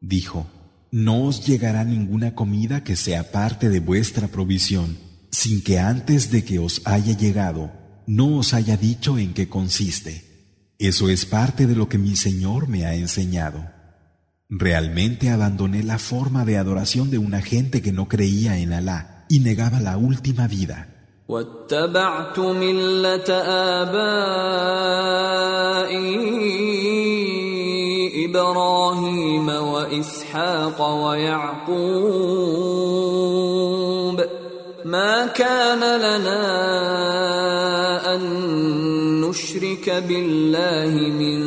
Dijo, 0.00 0.46
no 0.90 1.26
os 1.26 1.46
llegará 1.46 1.84
ninguna 1.84 2.34
comida 2.34 2.82
que 2.82 2.96
sea 2.96 3.30
parte 3.30 3.68
de 3.68 3.80
vuestra 3.80 4.26
provisión, 4.28 4.96
sin 5.30 5.62
que 5.62 5.78
antes 5.78 6.30
de 6.32 6.40
que 6.46 6.58
os 6.58 6.80
haya 6.86 7.12
llegado, 7.12 7.70
no 8.06 8.38
os 8.38 8.54
haya 8.54 8.76
dicho 8.76 9.18
en 9.18 9.34
qué 9.34 9.48
consiste. 9.48 10.24
Eso 10.78 11.08
es 11.08 11.26
parte 11.26 11.66
de 11.66 11.74
lo 11.74 11.88
que 11.88 11.98
mi 11.98 12.16
Señor 12.16 12.68
me 12.68 12.86
ha 12.86 12.94
enseñado. 12.94 13.70
Realmente 14.48 15.30
abandoné 15.30 15.82
la 15.82 15.98
forma 15.98 16.44
de 16.44 16.56
adoración 16.56 17.10
de 17.10 17.18
una 17.18 17.42
gente 17.42 17.82
que 17.82 17.92
no 17.92 18.08
creía 18.08 18.58
en 18.58 18.72
Alá 18.72 19.26
y 19.28 19.40
negaba 19.40 19.80
la 19.80 19.96
última 19.96 20.46
vida. 20.46 20.94
واتبعت 21.28 22.38
مله 22.38 23.30
ابائي 23.82 24.38
ابراهيم 28.24 29.48
واسحاق 29.48 30.80
ويعقوب 31.04 32.38
ما 34.85 35.27
كان 35.27 35.79
لنا 35.79 36.43
أن 38.15 38.21
نشرك 39.21 39.89
بالله 39.89 40.93
من 41.21 41.39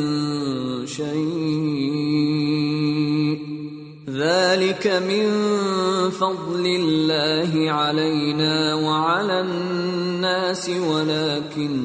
شيء. 0.86 2.26
ذلك 4.10 4.86
من 4.86 5.26
فضل 6.10 6.66
الله 6.66 7.70
علينا 7.70 8.74
وعلى 8.74 9.40
الناس 9.40 10.68
ولكن 10.68 11.76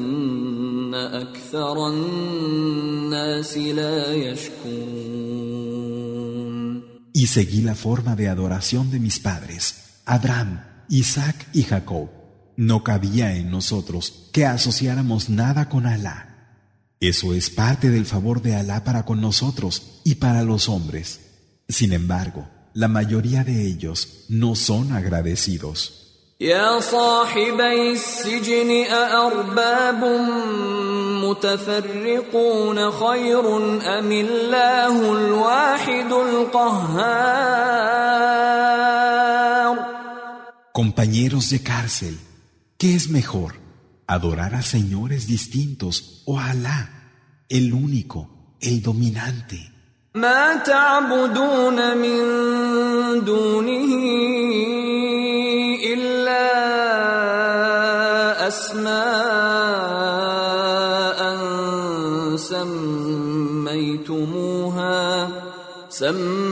أكثر 0.94 1.88
الناس 1.88 3.58
لا 3.58 4.14
يشكرون. 4.14 5.32
Y 7.14 7.26
seguí 7.26 7.60
la 7.60 7.74
forma 7.74 8.16
de 8.16 8.28
adoración 8.28 8.90
de 8.90 8.98
mis 8.98 9.20
padres, 9.20 9.74
Abraham, 10.06 10.71
Isaac 10.91 11.47
y 11.53 11.63
Jacob. 11.63 12.09
No 12.55 12.83
cabía 12.83 13.35
en 13.35 13.51
nosotros 13.51 14.29
que 14.31 14.45
asociáramos 14.45 15.29
nada 15.29 15.69
con 15.69 15.85
Alá. 15.85 16.23
Eso 16.99 17.33
es 17.33 17.49
parte 17.49 17.89
del 17.89 18.05
favor 18.05 18.41
de 18.41 18.55
Alá 18.55 18.83
para 18.83 19.03
con 19.03 19.21
nosotros 19.21 20.01
y 20.03 20.15
para 20.15 20.43
los 20.43 20.67
hombres. 20.69 21.19
Sin 21.69 21.93
embargo, 21.93 22.47
la 22.73 22.87
mayoría 22.87 23.43
de 23.43 23.67
ellos 23.67 24.25
no 24.29 24.55
son 24.55 24.91
agradecidos. 24.91 26.07
يا 26.39 26.79
صاحبي 26.79 27.91
السجن 27.91 28.85
أأرباب 28.85 30.03
متفرقون 31.25 32.91
خير 32.91 33.57
أم 33.97 34.11
الله 34.11 35.11
الواحد 35.11 36.13
القهار 36.13 37.57
Compañeros 40.73 41.49
de 41.49 41.63
cárcel, 41.63 42.19
¿qué 42.77 42.95
es 42.95 43.09
mejor? 43.09 43.55
¿Adorar 44.07 44.55
a 44.55 44.61
señores 44.61 45.27
distintos 45.27 46.23
o 46.25 46.39
a 46.39 46.51
Alá, 46.51 47.11
el 47.49 47.73
único, 47.73 48.55
el 48.61 48.81
dominante? 48.81 49.71
ما 50.17 50.55
تعبدون 50.55 51.97
من 51.97 52.17
دونه 53.25 53.91
إلا 55.93 56.47
أسماء 58.47 58.97
سميتموها 63.97 64.97
سميتموها 65.89 66.47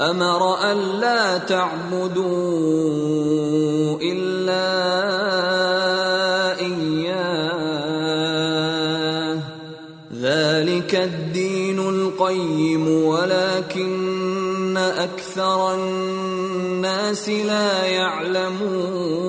أمر 0.00 0.72
ألا 0.72 1.38
تعبدوا 1.38 2.26
إلا 4.02 4.66
إياه. 6.60 7.76
ذلك 10.20 10.94
الدين 10.94 11.78
القيم 11.78 12.88
ولكن 13.04 14.76
أكثر 14.76 15.74
الناس 15.74 17.28
لا 17.28 17.84
يعلمون. 17.84 19.26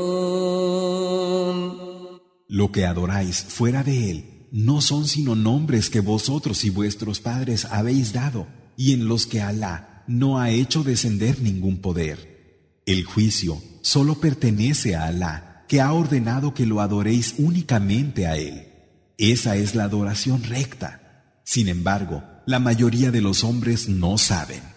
Lo 2.49 2.71
que 2.71 2.86
adoráis 2.86 3.43
fuera 3.49 3.83
de 3.83 4.10
él 4.12 4.37
no 4.51 4.81
son 4.81 5.07
sino 5.07 5.36
nombres 5.36 5.89
que 5.89 5.99
vosotros 5.99 6.63
y 6.63 6.69
vuestros 6.69 7.19
padres 7.19 7.65
habéis 7.65 8.13
dado 8.13 8.47
y 8.75 8.93
en 8.93 9.07
los 9.07 9.27
que 9.27 9.41
Alá 9.41 10.03
no 10.07 10.39
ha 10.39 10.51
hecho 10.51 10.83
descender 10.83 11.41
ningún 11.41 11.77
poder. 11.77 12.79
El 12.86 13.03
juicio 13.03 13.62
solo 13.81 14.19
pertenece 14.19 14.95
a 14.95 15.05
Alá 15.05 15.65
que 15.67 15.81
ha 15.81 15.91
ordenado 15.91 16.53
que 16.53 16.65
lo 16.65 16.79
adoréis 16.79 17.36
únicamente 17.38 18.25
a 18.25 18.38
Él. 18.38 18.67
Esa 19.17 19.57
es 19.57 19.75
la 19.75 19.86
adoración 19.86 20.43
recta. 20.43 21.41
Sin 21.43 21.67
embargo, 21.67 22.23
la 22.45 22.60
mayoría 22.60 23.12
de 23.12 23.21
los 23.21 23.43
hombres 23.43 23.89
no 23.89 24.17
saben. 24.17 24.76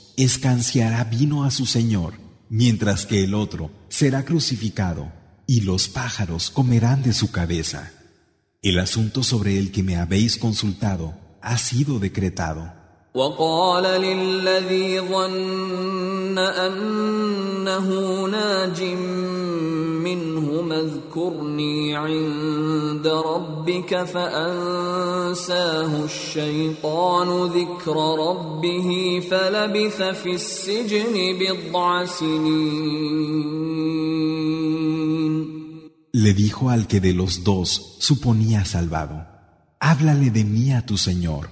escanciará 0.17 1.03
vino 1.03 1.43
a 1.43 1.51
su 1.51 1.65
Señor, 1.65 2.13
mientras 2.49 3.05
que 3.05 3.23
el 3.23 3.33
otro 3.33 3.71
será 3.89 4.25
crucificado, 4.25 5.11
y 5.47 5.61
los 5.61 5.87
pájaros 5.87 6.49
comerán 6.49 7.03
de 7.03 7.13
su 7.13 7.31
cabeza. 7.31 7.91
El 8.61 8.79
asunto 8.79 9.23
sobre 9.23 9.57
el 9.57 9.71
que 9.71 9.83
me 9.83 9.95
habéis 9.95 10.37
consultado 10.37 11.17
ha 11.41 11.57
sido 11.57 11.99
decretado. 11.99 12.80
وقال 13.13 13.83
للذي 13.83 14.99
ظن 14.99 16.37
أنه 16.37 17.87
ناج 18.25 18.83
منهما 20.03 20.79
اذكرني 20.79 21.95
عند 21.95 23.07
ربك 23.07 24.03
فأنساه 24.03 26.05
الشيطان 26.05 27.45
ذكر 27.45 27.95
ربه 28.19 29.19
فلبث 29.31 30.01
في 30.01 30.31
السجن 30.31 31.37
بضع 31.39 32.05
سنين 32.05 33.61
Le 36.13 36.33
dijo 36.33 36.69
al 36.69 36.87
que 36.87 36.99
de 36.99 37.13
los 37.13 37.43
dos 37.43 37.95
suponía 37.99 38.65
salvado, 38.65 39.25
háblale 39.79 40.29
de 40.29 40.43
mí 40.43 40.73
a 40.73 40.85
tu 40.85 40.97
Señor. 40.97 41.49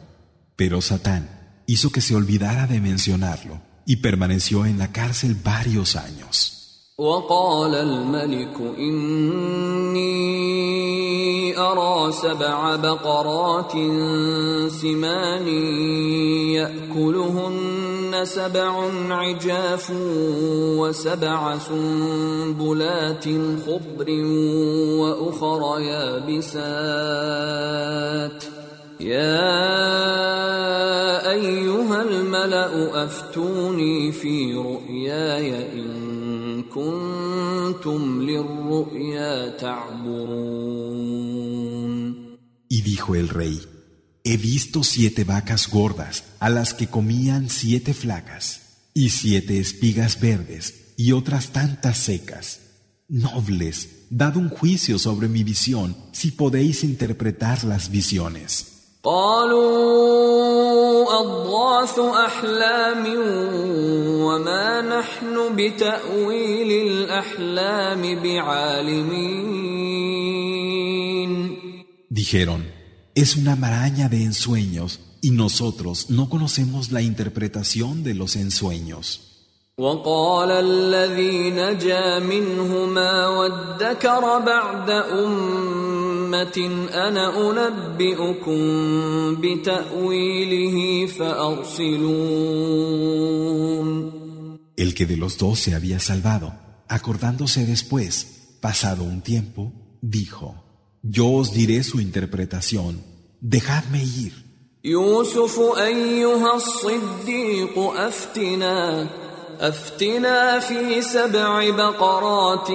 Pero 0.57 0.81
Satán 0.81 1.38
hizo 1.68 1.90
que 1.90 2.00
se 2.00 2.14
olvidara 2.14 2.66
de 2.66 2.80
mencionarlo 2.80 3.60
y 3.86 3.96
permaneció 3.96 4.66
en 4.66 4.78
la 4.78 4.92
cárcel 4.92 5.36
varios 5.42 5.96
años. 5.96 6.54
وقال 6.98 7.74
الملك 7.74 8.54
إني 8.78 10.14
أرى 11.58 12.12
سبع 12.12 12.76
بقرات 12.76 13.72
سمان 14.70 15.48
يأكلهن 16.54 18.24
سبع 18.24 18.90
عجاف 19.10 19.92
وسبع 20.78 21.58
سنبلات 21.58 23.24
خضر 23.66 24.10
وأخر 25.00 25.80
يابسات 25.80 26.64
يا 29.00 29.54
أيها 31.30 32.02
الملأ 32.02 33.04
أفتوني 33.04 34.12
في 34.12 34.54
رؤياي 34.54 35.72
إن 35.72 36.62
كنتم 36.62 38.22
للرؤيا 38.22 39.48
تعبرون 39.48 41.14
Y 42.68 42.82
dijo 42.82 43.14
el 43.14 43.28
rey, 43.28 43.60
he 44.24 44.36
visto 44.36 44.82
siete 44.82 45.22
vacas 45.24 45.68
gordas 45.68 46.24
a 46.40 46.50
las 46.50 46.74
que 46.74 46.88
comían 46.88 47.48
siete 47.48 47.94
flacas, 47.94 48.64
y 48.94 49.10
siete 49.10 49.58
espigas 49.58 50.20
verdes 50.20 50.94
y 50.96 51.12
otras 51.12 51.50
tantas 51.50 51.98
secas. 51.98 52.60
Nobles, 53.08 54.06
dad 54.10 54.36
un 54.36 54.48
juicio 54.48 54.98
sobre 54.98 55.28
mi 55.28 55.44
visión 55.44 55.96
si 56.12 56.30
podéis 56.30 56.84
interpretar 56.84 57.64
las 57.64 57.90
visiones. 57.90 58.77
قالوا 59.04 60.64
أضغاث 61.20 61.98
أحلام 61.98 63.04
وما 64.24 64.80
نحن 64.80 65.56
بتأويل 65.56 66.70
الأحلام 66.88 68.02
بعالمين 68.22 69.64
Dijeron, 72.10 72.62
es 73.14 73.36
una 73.36 73.56
maraña 73.56 74.08
de 74.08 74.22
ensueños 74.22 75.00
y 75.20 75.30
nosotros 75.32 76.10
no 76.10 76.28
conocemos 76.30 76.92
la 76.92 77.02
interpretación 77.02 78.04
de 78.04 78.14
los 78.14 78.36
ensueños. 78.36 79.34
وقال 79.78 80.50
الذي 80.50 81.50
نجا 81.50 82.18
منهما 82.18 83.28
وادكر 83.28 84.38
بعد 84.38 84.90
أمة 86.28 86.86
أنا 86.92 87.24
أنبئكم 87.50 88.60
بتأويله 89.40 91.06
فأرسلون 91.06 92.24
El 94.76 94.92
que 94.94 95.06
de 95.06 95.16
los 95.16 95.38
dos 95.38 95.60
se 95.60 95.74
había 95.74 96.00
salvado, 96.00 96.52
acordándose 96.88 97.64
después, 97.64 98.58
pasado 98.60 99.04
un 99.04 99.20
tiempo, 99.20 99.72
dijo, 100.02 100.64
Yo 101.02 101.30
os 101.30 101.52
diré 101.52 101.84
su 101.84 102.00
interpretación, 102.00 103.00
dejadme 103.40 104.02
ir. 104.02 104.44
يوسف 104.84 105.60
أيها 105.78 106.56
الصديق 106.56 107.78
أفتنا 107.78 109.08
أفتنا 109.59 110.59
في 110.59 111.01
سبع 111.01 111.69
بقرات 111.69 112.67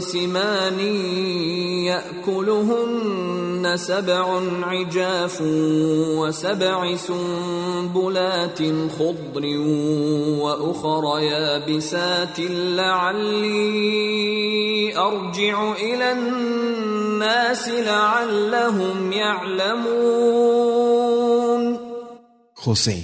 سمان 0.00 0.80
يأكلهن 1.84 3.76
سبع 3.76 4.40
عجاف 4.62 5.42
وسبع 6.16 6.96
سنبلات 6.96 8.58
خضر 8.98 9.44
وأخر 10.40 11.18
يابسات 11.18 12.40
لعلي 12.80 13.92
أرجع 14.96 15.72
إلى 15.72 16.12
الناس 16.12 17.68
لعلهم 17.68 19.12
يعلمون. 19.12 20.62
José, 22.64 22.98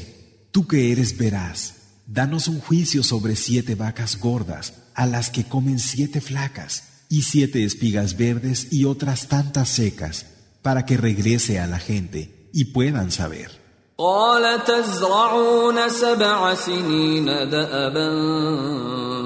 tú 0.53 0.61
que 0.69 0.93
eres 0.93 1.11
veraz, 1.19 1.78
Danos 2.18 2.48
un 2.48 2.60
juicio 2.60 3.04
sobre 3.04 3.36
siete 3.36 3.76
vacas 3.76 4.20
gordas, 4.20 4.74
a 4.94 5.06
las 5.06 5.30
que 5.30 5.46
comen 5.46 5.80
siete 5.80 6.22
flacas, 6.22 7.06
y 7.10 7.24
siete 7.24 7.64
espigas 7.64 8.18
verdes 8.18 8.72
y 8.72 8.86
otras 8.86 9.28
tantas 9.28 9.70
secas, 9.70 10.26
para 10.62 10.86
que 10.86 10.98
regrese 10.98 11.60
a 11.60 11.68
la 11.68 11.80
gente 11.80 12.50
y 12.54 12.66
puedan 12.66 13.12
saber. 13.12 13.64
قال 13.98 14.64
تزرعون 14.66 15.90
سبع 15.90 16.54
سنين 16.54 17.26
دأبا 17.26 18.10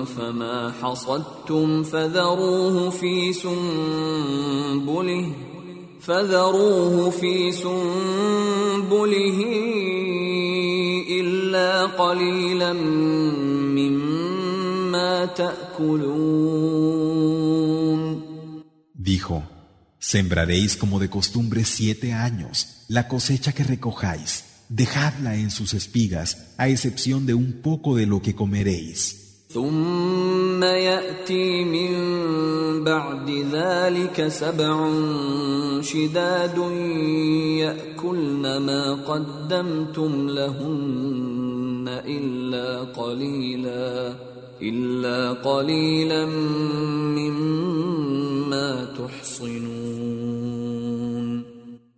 فما 0.05 0.73
حصدتم 0.81 1.83
فذروه 1.83 2.89
في 2.89 3.33
سنبله 3.33 5.31
فذروه 6.01 7.09
في 7.09 7.51
سنبله 7.51 9.39
إلا 11.81 11.85
قليلا 11.85 12.73
مما 13.73 15.25
تأكلون 15.25 16.57
Dijo, 18.93 19.43
sembraréis 19.99 20.75
como 20.75 20.99
de 20.99 21.09
costumbre 21.09 21.63
siete 21.63 22.11
años, 22.11 22.83
la 22.89 23.07
cosecha 23.07 23.53
que 23.53 23.63
recojáis, 23.63 24.43
dejadla 24.67 25.35
en 25.35 25.49
sus 25.49 25.73
espigas, 25.73 26.53
a 26.57 26.67
excepción 26.67 27.25
de 27.25 27.33
un 27.33 27.61
poco 27.61 27.95
de 27.95 28.05
lo 28.05 28.21
que 28.21 28.35
comeréis. 28.35 29.20
ثم 29.51 30.63
يأتي 30.63 31.63
من 31.63 31.93
بعد 32.83 33.29
ذلك 33.51 34.27
سبع 34.27 34.89
شداد 35.81 36.57
يأكلن 37.57 38.57
ما 38.57 38.93
قدمتم 38.93 40.29
لهن 40.29 42.01
إلا 42.07 42.83
قليلا 42.83 44.15
إلا 44.61 45.31
قليلا 45.33 46.25
مما 47.15 48.85
تحصنون 48.97 50.37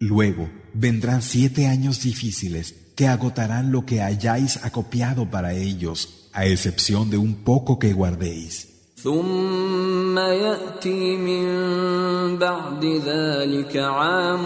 Luego 0.01 0.49
vendrán 0.73 1.21
siete 1.21 1.67
años 1.67 2.01
difíciles 2.01 2.65
que 2.95 3.07
agotarán 3.07 3.71
lo 3.71 3.85
que 3.85 4.01
hayáis 4.01 4.63
acopiado 4.63 5.29
para 5.29 5.53
ellos, 5.53 6.22
a 6.33 6.45
excepción 6.45 7.09
de 7.09 7.17
un 7.17 7.33
poco 7.43 7.79
que 7.79 7.93
guardéis. 7.93 8.69
ثم 9.03 10.17
ياتي 10.17 11.17
من 11.17 11.45
بعد 12.37 12.85
ذلك 12.85 13.77
عام 13.77 14.45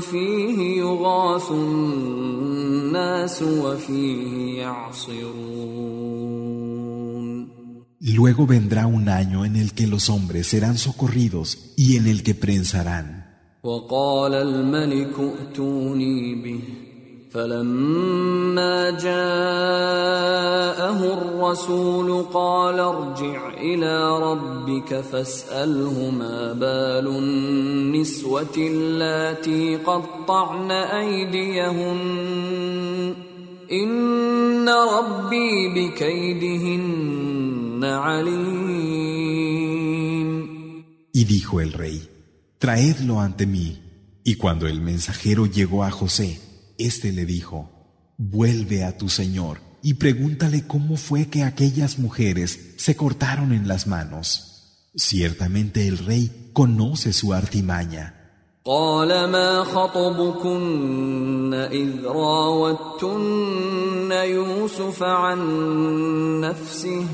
فيه 0.00 0.78
يغاث 0.78 1.50
الناس 1.50 3.42
وفيه 3.42 4.58
يعصرون 4.58 5.84
Luego 8.06 8.46
vendrá 8.46 8.86
un 8.86 9.08
año 9.08 9.46
en 9.46 9.56
el 9.56 9.72
que 9.72 9.86
los 9.86 10.10
hombres 10.10 10.46
serán 10.48 10.76
socorridos 10.76 11.72
y 11.76 11.96
en 11.96 12.06
el 12.06 12.22
que 12.22 12.34
prensarán. 12.34 13.24
وقال 13.64 14.34
الملك 14.34 15.14
ائتوني 15.20 16.34
به 16.34 16.60
فلما 17.29 18.89
جاءه 18.89 19.13
الرسول 21.13 22.23
قال 22.23 22.79
ارجع 22.79 23.53
إلى 23.53 24.19
ربك 24.19 25.01
فاسأله 25.01 26.09
ما 26.09 26.53
بال 26.53 27.07
النسوة 27.07 28.55
اللاتي 28.57 29.75
قطعن 29.75 30.71
أيديهن 30.71 31.99
إن 33.71 34.69
ربي 34.69 35.69
بكيدهن 35.75 37.83
عليم 37.83 39.49
Y 41.11 41.25
dijo 41.25 41.59
el 41.59 41.73
rey, 41.73 42.07
traedlo 42.59 43.19
ante 43.19 43.45
mí. 43.45 43.77
Y 44.23 44.35
cuando 44.35 44.67
el 44.67 44.79
mensajero 44.79 45.47
llegó 45.47 45.83
a 45.83 45.91
José, 45.91 46.39
éste 46.78 47.12
le 47.12 47.26
dijo, 47.26 47.70
vuelve 48.18 48.84
a 48.84 48.96
tu 48.96 49.08
señor 49.08 49.58
y 49.82 49.94
pregúntale 49.94 50.66
cómo 50.66 50.96
fue 50.96 51.26
que 51.26 51.42
aquellas 51.42 51.98
mujeres 51.98 52.74
se 52.76 52.96
cortaron 52.96 53.52
en 53.52 53.68
las 53.68 53.86
manos. 53.86 54.90
Ciertamente 54.96 55.86
el 55.86 55.98
rey 55.98 56.50
conoce 56.52 57.12
su 57.12 57.32
artimaña. 57.32 58.20
قال 58.66 59.28
ما 59.28 59.64
خطبكن 59.64 61.54
إذ 61.54 62.06
راوتن 62.06 64.10
يوسف 64.10 65.02
عن 65.02 66.40
نفسه 66.40 67.06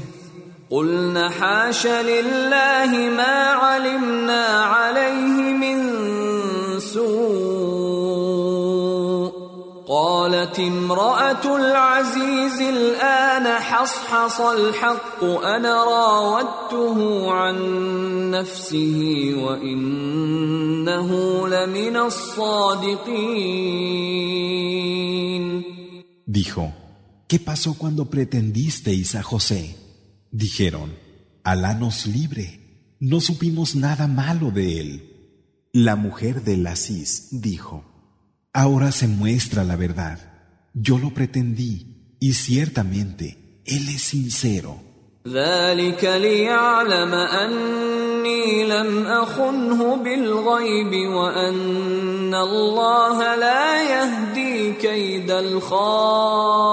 قلن 0.70 1.28
حاش 1.28 1.86
لله 1.86 3.10
ما 3.16 3.50
علمنا 3.50 4.46
عليه 4.46 5.52
من 5.52 6.00
سوء 6.80 7.53
قالت 10.24 10.56
امرأة 10.58 11.56
العزيز 11.56 12.60
الآن 12.60 13.46
حصحص 13.60 14.40
الحق 14.40 15.24
أنا 15.24 15.84
راودته 15.84 17.30
عن 17.32 17.56
نفسه 18.30 18.98
وإنه 19.36 21.08
لمن 21.48 21.96
الصادقين 21.96 23.10
Dijo, 26.26 26.64
¿qué 27.28 27.38
pasó 27.38 27.74
cuando 27.74 28.08
pretendisteis 28.08 29.14
a 29.16 29.22
José? 29.22 29.76
Dijeron, 30.30 30.88
Alá 31.44 31.74
nos 31.74 32.06
libre, 32.06 32.46
no 33.00 33.20
supimos 33.20 33.74
nada 33.74 34.06
malo 34.06 34.50
de 34.50 34.80
él. 34.80 34.90
La 35.72 35.94
mujer 35.96 36.42
del 36.42 36.66
Asís 36.66 37.28
dijo, 37.32 37.90
Ahora 38.54 38.92
se 38.92 39.08
muestra 39.08 39.64
la 39.64 39.76
verdad. 39.76 40.18
Yo 40.74 40.98
lo 40.98 41.14
pretendí 41.14 42.16
y 42.20 42.34
ciertamente 42.34 43.62
él 43.64 43.88
es 43.88 44.02
sincero. 44.02 44.90
ذلك 45.28 46.04
ليعلم 46.04 47.14
أني 47.14 48.64
لم 48.64 49.06
أخنه 49.06 49.96
بالغيب 49.96 51.10
وأن 51.10 52.34
الله 52.34 53.36
لا 53.36 53.82
يهدي 53.82 54.72
كيد 54.72 55.30
الخائنين 55.30 56.70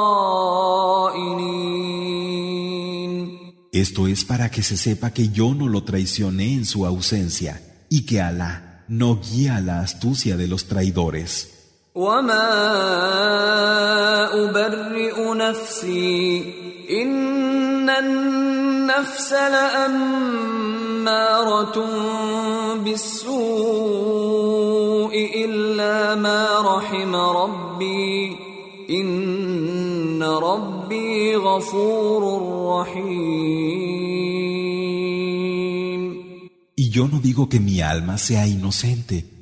Esto 3.74 4.08
es 4.08 4.24
para 4.24 4.50
que 4.50 4.64
se 4.64 4.78
sepa 4.78 5.12
que 5.12 5.30
yo 5.30 5.54
no 5.54 5.68
lo 5.68 5.84
traicioné 5.84 6.54
en 6.54 6.66
su 6.66 6.86
ausencia 6.86 7.62
y 7.90 8.06
que 8.06 8.22
Alá 8.22 8.86
no 8.88 9.20
guía 9.20 9.60
la 9.60 9.82
astucia 9.82 10.38
de 10.38 10.48
los 10.48 10.66
traidores. 10.66 11.51
وما 11.95 12.49
أبرئ 14.33 15.35
نفسي 15.35 16.55
إن 16.91 17.91
النفس 17.91 19.33
لأمارة 19.33 20.57
بالسوء 22.85 23.43
إلا 25.45 26.15
ما 26.15 26.61
رحم 26.61 27.17
ربي 27.17 28.37
إن 28.91 30.23
ربي 30.23 31.37
غفور 31.37 32.23
رحيم. 32.81 34.03
Y 36.75 36.89
yo 36.89 37.07
no 37.07 37.21
digo 37.21 37.49
que 37.51 37.61
mi 37.61 37.83
alma 37.83 38.17
sea 38.17 38.47
inocente, 38.47 39.42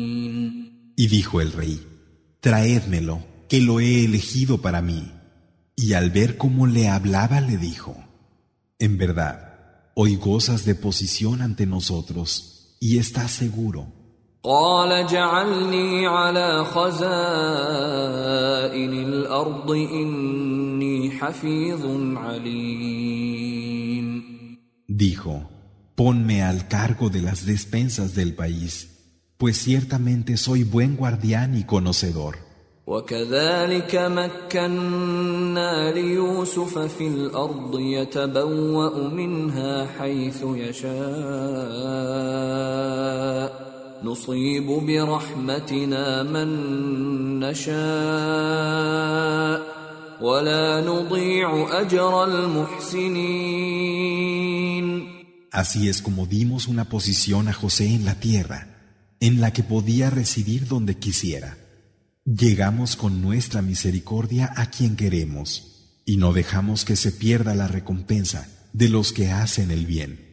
Y 0.96 1.08
dijo 1.08 1.40
el 1.40 1.52
rey, 1.52 1.86
traédmelo, 2.40 3.24
que 3.48 3.60
lo 3.60 3.80
he 3.80 4.04
elegido 4.04 4.58
para 4.58 4.82
mí. 4.82 5.12
Y 5.76 5.92
al 5.92 6.10
ver 6.10 6.36
cómo 6.36 6.66
le 6.66 6.88
hablaba, 6.88 7.40
le 7.40 7.58
dijo, 7.58 7.96
en 8.78 8.98
verdad, 8.98 9.90
hoy 9.94 10.16
gozas 10.16 10.64
de 10.64 10.74
posición 10.74 11.42
ante 11.42 11.66
nosotros 11.66 12.76
y 12.80 12.98
estás 12.98 13.30
seguro. 13.30 13.92
قال 14.46 14.92
اجعلني 14.92 16.06
على 16.06 16.64
خزائن 16.64 16.92
الارض 18.92 19.70
اني 19.70 21.10
حفيظ 21.10 21.86
عليم 22.16 23.76
Dijo, 24.88 25.50
ponme 25.96 26.42
al 26.42 26.68
cargo 26.68 27.10
de 27.10 27.20
las 27.20 27.44
despensas 27.44 28.14
del 28.14 28.34
país, 28.34 28.89
pues 29.40 29.58
ciertamente 29.58 30.36
soy 30.36 30.64
buen 30.64 30.96
guardián 30.96 31.56
y 31.56 31.64
conocedor. 31.64 32.46
وكذلك 32.86 33.94
مكنا 33.96 35.92
ليوسف 35.92 36.78
في 36.78 37.08
الارض 37.08 37.80
يتبوا 37.80 39.08
منها 39.08 39.86
حيث 39.98 40.42
يشاء 40.42 40.96
نصيب 44.04 44.66
برحمتنا 44.66 46.22
من 46.22 46.48
نشاء 47.40 47.76
ولا 50.20 50.80
نضيع 50.80 51.80
اجر 51.80 52.24
المحسنين 52.24 53.76
Así 55.52 55.88
es 55.88 56.02
como 56.02 56.26
dimos 56.26 56.68
una 56.68 56.84
posición 56.84 57.48
a 57.48 57.54
José 57.54 57.86
en 57.94 58.04
la 58.04 58.16
tierra, 58.20 58.79
en 59.21 59.39
la 59.39 59.53
que 59.53 59.63
podía 59.63 60.09
residir 60.09 60.67
donde 60.67 60.97
quisiera. 60.97 61.57
Llegamos 62.25 62.95
con 62.95 63.21
nuestra 63.21 63.61
misericordia 63.61 64.51
a 64.57 64.69
quien 64.69 64.95
queremos, 64.97 66.01
y 66.05 66.17
no 66.17 66.33
dejamos 66.33 66.83
que 66.83 66.95
se 66.95 67.11
pierda 67.11 67.55
la 67.55 67.67
recompensa 67.67 68.49
de 68.73 68.89
los 68.89 69.13
que 69.13 69.31
hacen 69.31 69.71
el 69.71 69.85
bien. 69.85 70.31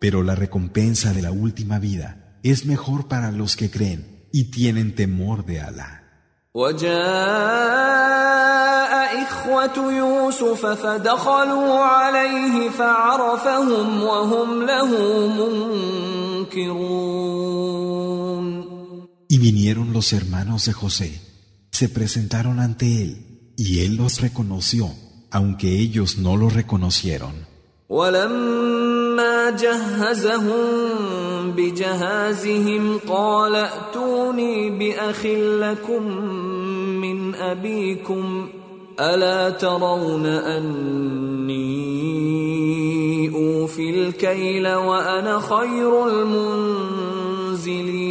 Pero 0.00 0.22
la 0.22 0.36
recompensa 0.36 1.12
de 1.12 1.22
la 1.22 1.32
última 1.32 1.80
vida 1.80 2.38
es 2.44 2.64
mejor 2.64 3.08
para 3.08 3.32
los 3.32 3.56
que 3.56 3.68
creen 3.68 4.28
y 4.32 4.52
tienen 4.52 4.94
temor 4.94 5.44
de 5.44 5.60
Alá. 5.60 5.97
وجاء 6.57 6.93
إخوة 9.23 9.93
يوسف 9.93 10.65
فدخلوا 10.65 11.73
عليه 11.73 12.69
فعرفهم 12.69 14.03
وهم 14.03 14.63
له 14.65 14.89
منكرون 15.27 17.13
Y 19.29 19.37
vinieron 19.39 19.93
los 19.93 20.13
hermanos 20.13 20.65
de 20.65 20.73
José, 20.73 21.09
se 21.71 21.89
presentaron 21.89 22.59
ante 22.59 23.01
él, 23.01 23.11
y 23.57 23.79
él 23.79 23.95
los 23.95 24.21
reconoció, 24.21 24.91
aunque 25.31 25.79
ellos 25.79 26.19
no 26.19 26.37
lo 26.37 26.49
reconocieron. 26.49 27.33
ولما 27.89 29.49
جهزهم 29.49 31.16
بجهازهم 31.57 32.97
قال 32.97 33.55
ائتوني 33.55 34.69
باخ 34.69 35.25
لكم 35.25 36.03
من 37.01 37.35
ابيكم 37.35 38.49
الا 38.99 39.49
ترون 39.49 40.25
اني 40.25 41.63
اوفي 43.29 43.89
الكيل 43.89 44.67
وانا 44.67 45.39
خير 45.39 46.07
المنزلين 46.07 48.03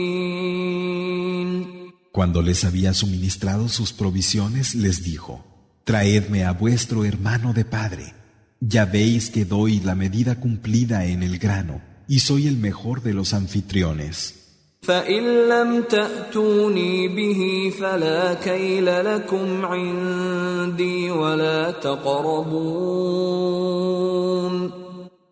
Cuando 2.12 2.42
les 2.42 2.64
había 2.66 2.92
suministrado 2.92 3.70
sus 3.70 3.94
provisiones, 3.94 4.74
les 4.74 5.02
dijo, 5.02 5.42
Traedme 5.84 6.44
a 6.44 6.52
vuestro 6.52 7.06
hermano 7.06 7.54
de 7.54 7.64
padre. 7.64 8.12
Ya 8.60 8.84
veis 8.84 9.30
que 9.30 9.46
doy 9.46 9.80
la 9.80 9.94
medida 9.94 10.38
cumplida 10.38 11.06
en 11.06 11.22
el 11.22 11.38
grano 11.38 11.80
y 12.07 12.19
soy 12.19 12.47
el 12.47 12.57
mejor 12.57 13.01
de 13.01 13.13
los 13.13 13.33
anfitriones. 13.33 14.35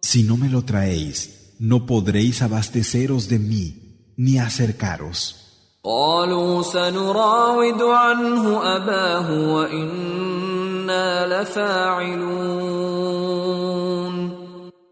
Si 0.02 0.24
no 0.24 0.38
me 0.38 0.50
lo 0.50 0.62
traéis, 0.64 1.54
no 1.60 1.86
podréis 1.86 2.42
abasteceros 2.42 3.30
de 3.30 3.40
mí 3.40 4.14
ni 4.18 4.38
acercaros. 4.38 5.42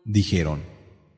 Dijeron, 0.05 0.72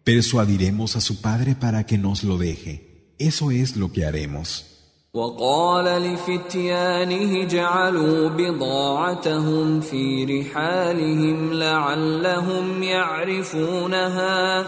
persuadiremos 0.04 0.96
a 0.96 1.00
su 1.00 1.20
padre 1.20 1.54
para 1.54 1.84
que 1.84 1.98
nos 1.98 2.24
lo 2.24 2.38
deje. 2.38 3.14
Eso 3.18 3.50
es 3.50 3.76
lo 3.76 3.92
que 3.92 4.06
haremos. 4.06 4.70
وقال 5.14 5.84
لفتيانه 5.84 7.44
جعلوا 7.44 8.28
بضاعتهم 8.28 9.80
في 9.80 10.24
رحالهم 10.24 11.52
لعلهم 11.52 12.82
يعرفونها 12.82 14.66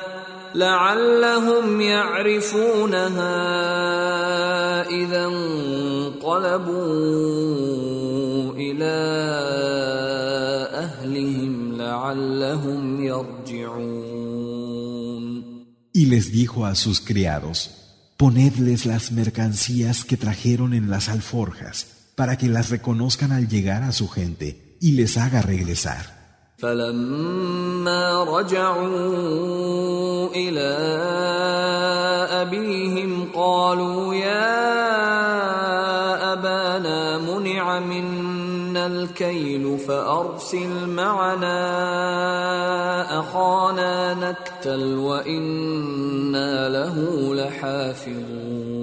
لعلهم 0.54 1.80
يعرفونها 1.80 3.32
إذا 4.90 5.24
انقلبوا 5.26 6.72
إلى 8.52 8.92
y 15.97 16.05
les 16.05 16.31
dijo 16.31 16.67
a 16.67 16.75
sus 16.75 17.01
criados, 17.01 17.71
ponedles 18.17 18.85
las 18.85 19.11
mercancías 19.11 20.05
que 20.05 20.15
trajeron 20.15 20.75
en 20.75 20.91
las 20.91 21.09
alforjas, 21.09 21.87
para 22.13 22.37
que 22.37 22.49
las 22.49 22.69
reconozcan 22.69 23.31
al 23.31 23.47
llegar 23.47 23.81
a 23.81 23.91
su 23.91 24.07
gente 24.07 24.77
y 24.79 24.91
les 24.91 25.17
haga 25.17 25.41
regresar. 25.41 26.05
الكيل 38.86 39.78
فأرسل 39.78 40.88
معنا 40.88 41.58
أخانا 43.20 44.14
نكتل 44.14 44.94
وإنا 44.98 46.68
له 46.68 46.96
لحافظون 47.34 48.82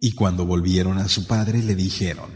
Y 0.00 0.12
cuando 0.12 0.44
volvieron 0.44 0.98
a 0.98 1.08
su 1.08 1.26
padre 1.26 1.62
le 1.62 1.74
dijeron, 1.74 2.30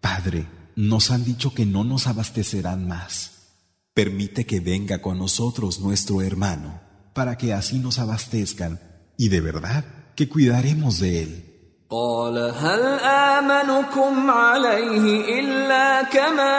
Padre, 0.00 0.46
nos 0.76 1.10
han 1.10 1.24
dicho 1.24 1.52
que 1.52 1.66
no 1.66 1.82
nos 1.82 2.06
abastecerán 2.06 2.86
más. 2.86 3.56
Permite 3.92 4.46
que 4.46 4.60
venga 4.60 5.02
con 5.02 5.18
nosotros 5.18 5.80
nuestro 5.80 6.22
hermano, 6.22 6.80
para 7.14 7.36
que 7.36 7.52
así 7.52 7.80
nos 7.80 7.98
abastezcan, 7.98 8.78
y 9.16 9.30
de 9.30 9.40
verdad 9.40 9.84
que 10.14 10.28
cuidaremos 10.28 11.00
de 11.00 11.22
él. 11.24 11.51
قال 11.93 12.37
هل 12.57 12.83
آمنكم 13.05 14.31
عليه 14.31 15.39
إلا 15.39 16.03
كما 16.03 16.57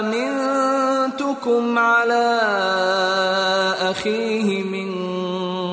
أمنتكم 0.00 1.78
على 1.78 2.40
أخيه 3.80 4.62
من 4.62 4.90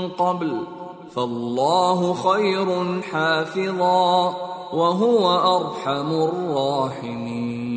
قبل 0.10 0.68
فالله 1.16 2.14
خير 2.14 3.02
حافظا 3.02 4.36
وهو 4.74 5.24
أرحم 5.58 6.12
الراحمين 6.12 7.68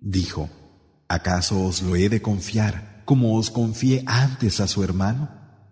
Dijo, 0.00 0.48
¿acaso 1.08 1.64
os 1.66 1.82
lo 1.82 1.96
he 1.96 2.08
de 2.08 2.22
confiar 2.22 3.02
como 3.04 3.36
os 3.36 3.50
confié 3.50 4.04
antes 4.06 4.60
a 4.60 4.68
su 4.68 4.82
hermano? 4.82 5.28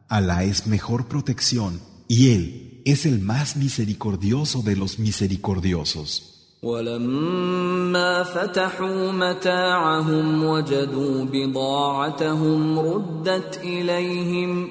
Alá 0.09 0.43
es 0.45 0.67
mejor 0.67 1.07
protección 1.07 1.81
y 2.09 2.33
él 2.35 2.72
es 2.85 3.07
el 3.07 3.21
más 3.21 3.57
misericordioso 3.57 4.63
de 4.63 4.77
los 4.77 4.99
misericordiosos. 4.99 6.33
ولما 6.63 8.23
فتحوا 8.23 9.13
متاعهم 9.13 10.45
وجدوا 10.45 11.25
بضاعتهم 11.25 12.79
ردت 12.79 13.61
إليهم 13.65 14.69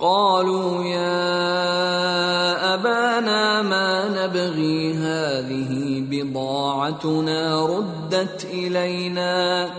قالوا 0.00 0.84
يا 0.84 2.74
أبانا 2.74 3.62
ما 3.62 4.08
نبغي 4.08 4.94
هذه 4.94 6.02
بضاعتنا 6.10 7.66
ردت 7.66 8.44
إلينا 8.52 9.70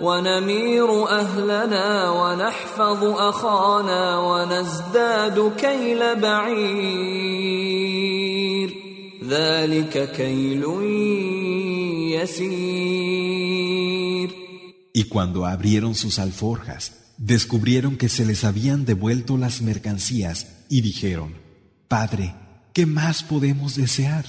ونمير 0.00 1.08
أهلنا 1.08 2.10
ونحفظ 2.10 3.04
أخانا 3.04 4.18
ونزداد 4.18 5.52
كيل 5.56 6.20
بعير 6.20 7.42
ذلك 9.28 10.12
كيل 10.12 10.64
يسير 12.20 13.62
Y 14.94 15.04
cuando 15.04 15.46
abrieron 15.46 15.94
sus 15.94 16.18
alforjas, 16.18 17.14
descubrieron 17.16 17.96
que 17.96 18.10
se 18.10 18.26
les 18.26 18.44
habían 18.44 18.84
devuelto 18.84 19.38
las 19.38 19.62
mercancías 19.62 20.48
y 20.68 20.82
dijeron, 20.82 21.32
Padre, 21.88 22.34
¿qué 22.74 22.84
más 22.84 23.22
podemos 23.22 23.74
desear? 23.74 24.26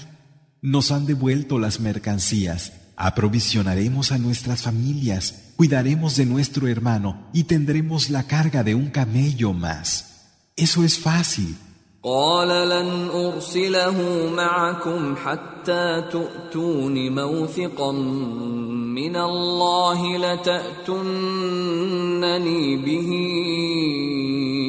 Nos 0.62 0.92
han 0.94 1.06
devuelto 1.06 1.60
las 1.60 1.82
mercancías 1.82 2.72
Aprovisionaremos 2.96 4.12
a 4.12 4.18
nuestras 4.18 4.62
familias, 4.62 5.47
cuidaremos 5.58 6.16
de 6.16 6.26
nuestro 6.26 6.68
hermano 6.68 7.30
y 7.34 7.44
tendremos 7.44 8.10
la 8.10 8.24
carga 8.24 8.64
de 8.64 8.76
un 8.76 8.90
camello 8.90 9.54
más. 9.54 10.30
Eso 10.56 10.84
es 10.84 11.00
fácil. 11.00 11.56
قال 12.04 12.70
لن 12.70 13.10
أرسله 13.16 14.30
معكم 14.36 15.16
حتى 15.16 16.04
تؤتون 16.12 17.16
موثقا 17.16 17.92
من 17.92 19.16
الله 19.16 20.18
لتأتونني 20.18 21.16
به 22.78 23.10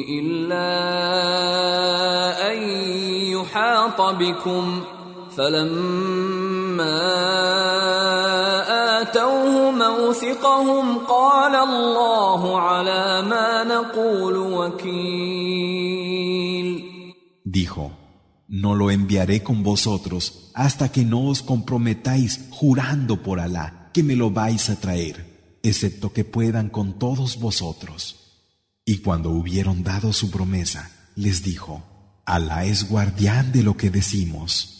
إلا 0.09 0.71
أن 2.51 2.57
يحاط 3.35 4.01
بكم 4.01 4.83
Dijo, 17.44 17.92
no 18.48 18.74
lo 18.74 18.90
enviaré 18.90 19.42
con 19.42 19.62
vosotros 19.62 20.50
hasta 20.54 20.90
que 20.90 21.04
no 21.04 21.28
os 21.28 21.42
comprometáis 21.42 22.48
jurando 22.50 23.22
por 23.22 23.40
Alá 23.40 23.90
que 23.92 24.02
me 24.02 24.16
lo 24.16 24.30
vais 24.30 24.70
a 24.70 24.78
traer, 24.78 25.58
excepto 25.62 26.12
que 26.12 26.24
puedan 26.24 26.68
con 26.68 26.98
todos 26.98 27.38
vosotros. 27.38 28.16
Y 28.84 28.98
cuando 28.98 29.30
hubieron 29.30 29.82
dado 29.82 30.12
su 30.12 30.30
promesa, 30.30 30.90
les 31.16 31.42
dijo, 31.42 31.82
Alá 32.24 32.64
es 32.64 32.88
guardián 32.88 33.52
de 33.52 33.62
lo 33.62 33.76
que 33.76 33.90
decimos. 33.90 34.79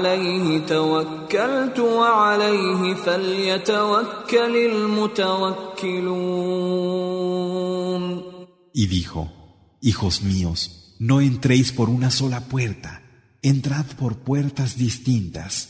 عليه 0.00 0.58
توكلت 0.66 1.78
وعليه 1.78 2.94
فليتوكل 2.94 4.56
المتوكلون 4.56 6.16
Y 8.72 8.86
dijo, 8.88 9.32
Hijos 9.80 10.22
míos, 10.22 10.96
no 10.98 11.20
entréis 11.20 11.72
por 11.72 11.88
una 11.88 12.10
sola 12.10 12.40
puerta, 12.40 13.02
entrad 13.40 13.86
por 13.98 14.18
puertas 14.18 14.76
distintas. 14.76 15.68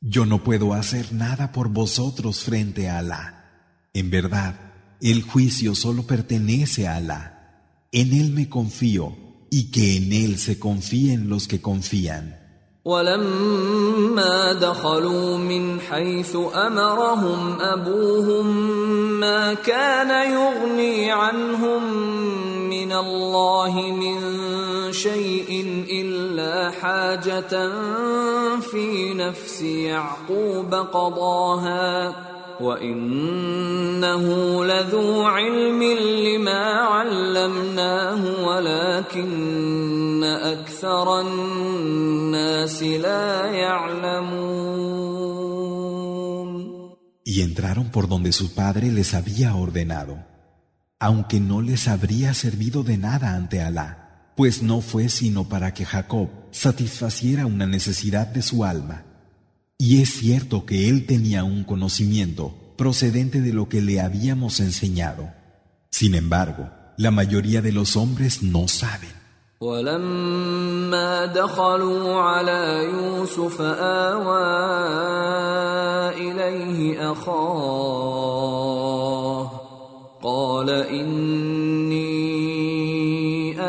Yo 0.00 0.26
no 0.26 0.44
puedo 0.44 0.72
hacer 0.72 1.12
nada 1.12 1.52
por 1.52 1.68
vosotros 1.70 2.44
frente 2.44 2.88
a 2.88 2.98
Alá. 2.98 3.90
En 3.94 4.10
verdad, 4.10 4.54
el 5.00 5.22
juicio 5.22 5.74
solo 5.74 6.06
pertenece 6.06 6.86
a 6.86 6.96
Alá. 6.96 7.88
En 7.92 8.12
Él 8.12 8.30
me 8.30 8.48
confío 8.48 9.16
y 9.50 9.70
que 9.70 9.96
en 9.96 10.12
Él 10.12 10.38
se 10.38 10.58
confíen 10.58 11.28
los 11.28 11.48
que 11.48 11.60
confían. 11.60 12.39
ولما 12.85 14.53
دخلوا 14.53 15.37
من 15.37 15.79
حيث 15.79 16.37
أمرهم 16.55 17.61
أبوهم 17.61 18.47
ما 19.19 19.53
كان 19.53 20.33
يغني 20.33 21.11
عنهم 21.11 21.93
من 22.69 22.91
الله 22.91 23.81
من 23.81 24.17
شيء 24.91 25.83
إلا 25.91 26.71
حاجة 26.71 27.69
في 28.59 29.13
نفس 29.13 29.61
يعقوب 29.61 30.73
قضاها 30.73 32.15
وإنه 32.61 34.25
لذو 34.65 35.23
علم 35.23 35.83
لما 36.25 36.65
علمناه 36.81 38.47
ولكن 38.47 39.90
اكثر 40.24 41.20
الناس 41.20 42.82
لا 42.82 43.46
يعلمون 43.46 44.96
Y 47.28 47.40
entraron 47.40 47.90
por 47.90 48.08
donde 48.08 48.32
su 48.32 48.54
padre 48.54 48.92
les 48.92 49.12
había 49.12 49.56
ordenado, 49.56 50.24
aunque 51.00 51.40
no 51.40 51.60
les 51.60 51.88
habría 51.88 52.32
servido 52.34 52.84
de 52.84 52.98
nada 52.98 53.34
ante 53.34 53.60
Alá, 53.60 54.32
pues 54.36 54.62
no 54.62 54.80
fue 54.80 55.08
sino 55.08 55.48
para 55.48 55.74
que 55.74 55.84
Jacob 55.84 56.28
satisfaciera 56.52 57.44
una 57.46 57.66
necesidad 57.66 58.28
de 58.28 58.42
su 58.42 58.64
alma. 58.64 59.02
Y 59.76 60.00
es 60.02 60.10
cierto 60.10 60.64
que 60.66 60.88
él 60.88 61.04
tenía 61.06 61.42
un 61.42 61.64
conocimiento 61.64 62.54
procedente 62.78 63.40
de 63.40 63.52
lo 63.52 63.68
que 63.68 63.82
le 63.82 64.00
habíamos 64.00 64.60
enseñado. 64.60 65.32
Sin 65.90 66.14
embargo, 66.14 66.70
la 66.96 67.10
mayoría 67.10 67.60
de 67.60 67.72
los 67.72 67.96
hombres 67.96 68.42
no 68.42 68.68
saben. 68.68 69.19
ولما 69.60 71.26
دخلوا 71.26 72.14
على 72.14 72.84
يوسف 72.84 73.60
آوى 73.60 74.46
إليه 76.14 77.12
أخاه 77.12 78.46
قال 80.22 80.70
إني 80.70 82.16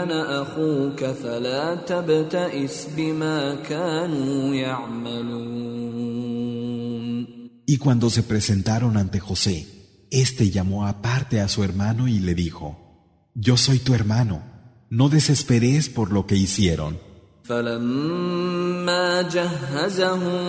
أنا 0.04 0.42
أخوك 0.42 1.06
فلا 1.06 1.76
تبتئس 1.76 2.88
بما 2.98 3.56
كانوا 3.56 4.56
يعملون 4.56 5.68
Y 7.70 7.78
cuando 7.80 8.10
se 8.10 8.24
presentaron 8.24 8.96
ante 8.96 9.20
José, 9.20 9.68
éste 10.10 10.50
llamó 10.50 10.88
aparte 10.88 11.42
a 11.42 11.50
su 11.50 11.66
hermano 11.66 12.08
y 12.08 12.20
le 12.20 12.34
dijo, 12.34 12.78
Yo 13.36 13.58
soy 13.58 13.80
tu 13.80 13.94
hermano, 13.94 14.42
No 14.99 15.09
desesperes 15.09 15.89
por 15.89 16.13
lo 16.13 16.27
que 16.27 16.37
hicieron. 16.37 16.99
فلما 17.45 19.23
جهزهم 19.23 20.41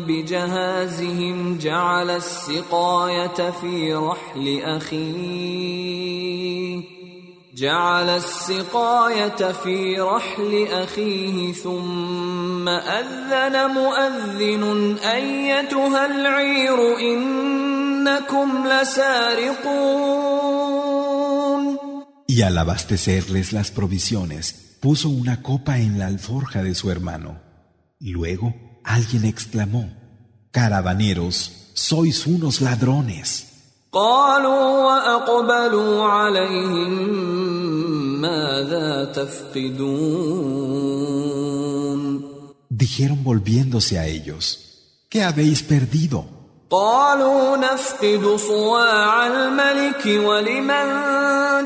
بجهازهم 0.00 1.58
جعل 1.58 2.10
السقاية 2.10 3.50
في 3.50 3.94
رحل 3.94 4.60
أخيه 4.64 6.02
جعل 7.54 8.08
السقاية 8.08 9.52
في 9.52 10.00
رحل 10.00 10.66
أخيه 10.72 11.52
ثم 11.52 12.68
أذن 12.68 13.70
مؤذن 13.70 14.96
أيتها 14.98 16.06
العير 16.06 16.98
إنكم 16.98 18.66
لسارقون 18.66 20.32
Y 22.26 22.42
al 22.42 22.56
abastecerles 22.56 23.52
las 23.52 23.70
provisiones, 23.70 24.76
puso 24.80 25.08
una 25.08 25.42
copa 25.42 25.78
en 25.78 25.98
la 25.98 26.06
alforja 26.06 26.62
de 26.62 26.74
su 26.74 26.90
hermano. 26.90 27.40
Luego 28.00 28.54
alguien 28.84 29.24
exclamó, 29.24 29.90
Caravaneros, 30.50 31.70
sois 31.74 32.26
unos 32.26 32.60
ladrones. 32.60 33.48
Dijeron 42.68 43.22
volviéndose 43.22 43.98
a 43.98 44.06
ellos, 44.06 45.04
¿qué 45.08 45.22
habéis 45.22 45.62
perdido? 45.62 46.41
قالوا 46.71 47.57
نفقد 47.57 48.35
صواع 48.35 49.27
الملك 49.27 50.05
ولمن 50.05 50.87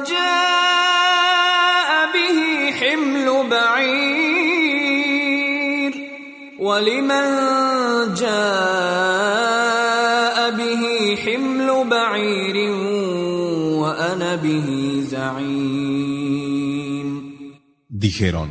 جاء 0.04 1.92
به 2.14 2.72
حمل 2.72 3.50
بعير 3.50 4.72
ولمن 6.60 7.26
جاء 8.14 9.72
به 10.58 10.84
حمل 11.26 11.90
بعير 11.90 12.58
وأنا 13.82 14.36
به 14.36 14.68
زعيم 15.10 16.12
Dijeron, 17.90 18.50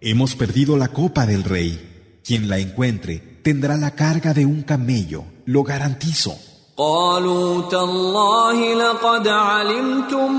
hemos 0.00 0.34
perdido 0.36 0.76
la 0.78 0.88
copa 0.88 1.26
del 1.26 1.44
rey. 1.44 1.78
Quien 2.24 2.48
la 2.48 2.58
encuentre 2.58 3.29
tendrá 3.42 3.76
la 3.76 3.92
carga 3.92 4.32
de 4.34 4.46
un 4.46 4.62
camello, 4.62 5.24
lo 5.46 5.62
garantizo. 5.62 6.36
قالوا 6.76 7.70
تالله 7.70 8.74
لقد 8.74 9.28
علمتم 9.28 10.32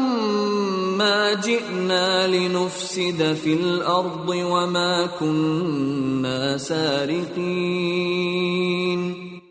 ما 0.97 1.33
جئنا 1.33 2.27
لنفسد 2.27 3.33
في 3.33 3.53
الارض 3.53 4.29
وما 4.29 5.05
كنا 5.19 6.57
سارقين 6.57 7.97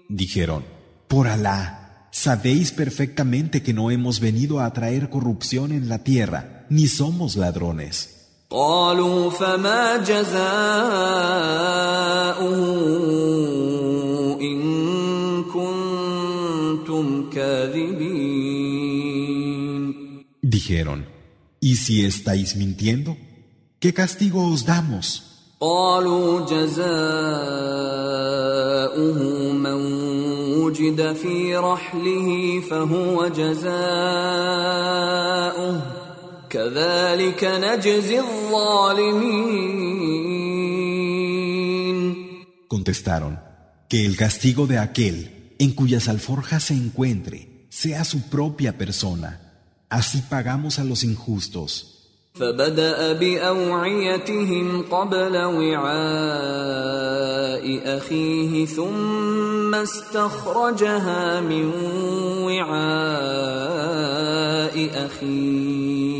Dijeron, 0.09 0.63
por 1.09 1.27
Alá, 1.27 2.09
sabéis 2.11 2.71
perfectamente 2.73 3.63
que 3.63 3.75
no 3.75 3.91
hemos 3.91 4.21
venido 4.21 4.61
a 4.61 4.73
traer 4.73 5.11
corrupción 5.11 5.73
en 5.73 5.89
la 5.89 5.99
tierra, 5.99 6.67
ni 6.71 6.87
somos 6.87 7.37
ladrones. 7.37 8.20
قالوا 8.51 9.31
فما 9.31 9.97
جزاؤه 9.97 10.37
ان 14.41 14.59
كنتم 15.45 17.31
كاذبين 17.31 18.47
Dijeron, 20.43 21.01
¿y 21.61 21.75
si 21.75 22.05
estáis 22.05 22.55
mintiendo? 22.57 23.17
¿Qué 23.81 23.93
castigo 23.93 24.49
os 24.53 24.65
damos? 24.65 25.23
قالوا 25.61 26.47
جزاؤه 26.47 26.97
من 29.53 29.79
وجد 30.63 31.13
في 31.13 31.57
رحله 31.57 32.61
فهو 32.71 33.29
جزاؤه 33.29 33.67
كذلك 35.57 35.77
نجزي 35.77 36.00
الظالمين 36.00 36.00
Contestaron, 42.69 43.41
que 43.89 44.07
el 44.07 44.17
castigo 44.17 44.67
de 44.67 44.79
aquel 44.79 45.55
en 45.59 45.73
cuyas 45.73 46.09
alforjas 46.09 46.65
se 46.65 46.75
encuentre 46.75 47.67
sea 47.69 48.05
su 48.05 48.23
propia 48.29 48.79
persona. 48.79 49.41
Así 49.89 50.23
pagamos 50.29 50.79
a 50.79 50.85
los 50.85 51.05
injustos. 51.05 51.97
فبدأ 52.37 53.13
بأوعيتهم 53.13 54.83
قبل 54.83 55.37
وعاء 55.37 55.97
أخيه 57.99 58.67
ثم 58.67 59.75
استخرجها 59.75 61.41
من 61.41 61.73
وعاء 62.45 62.77
أخيه 65.07 66.20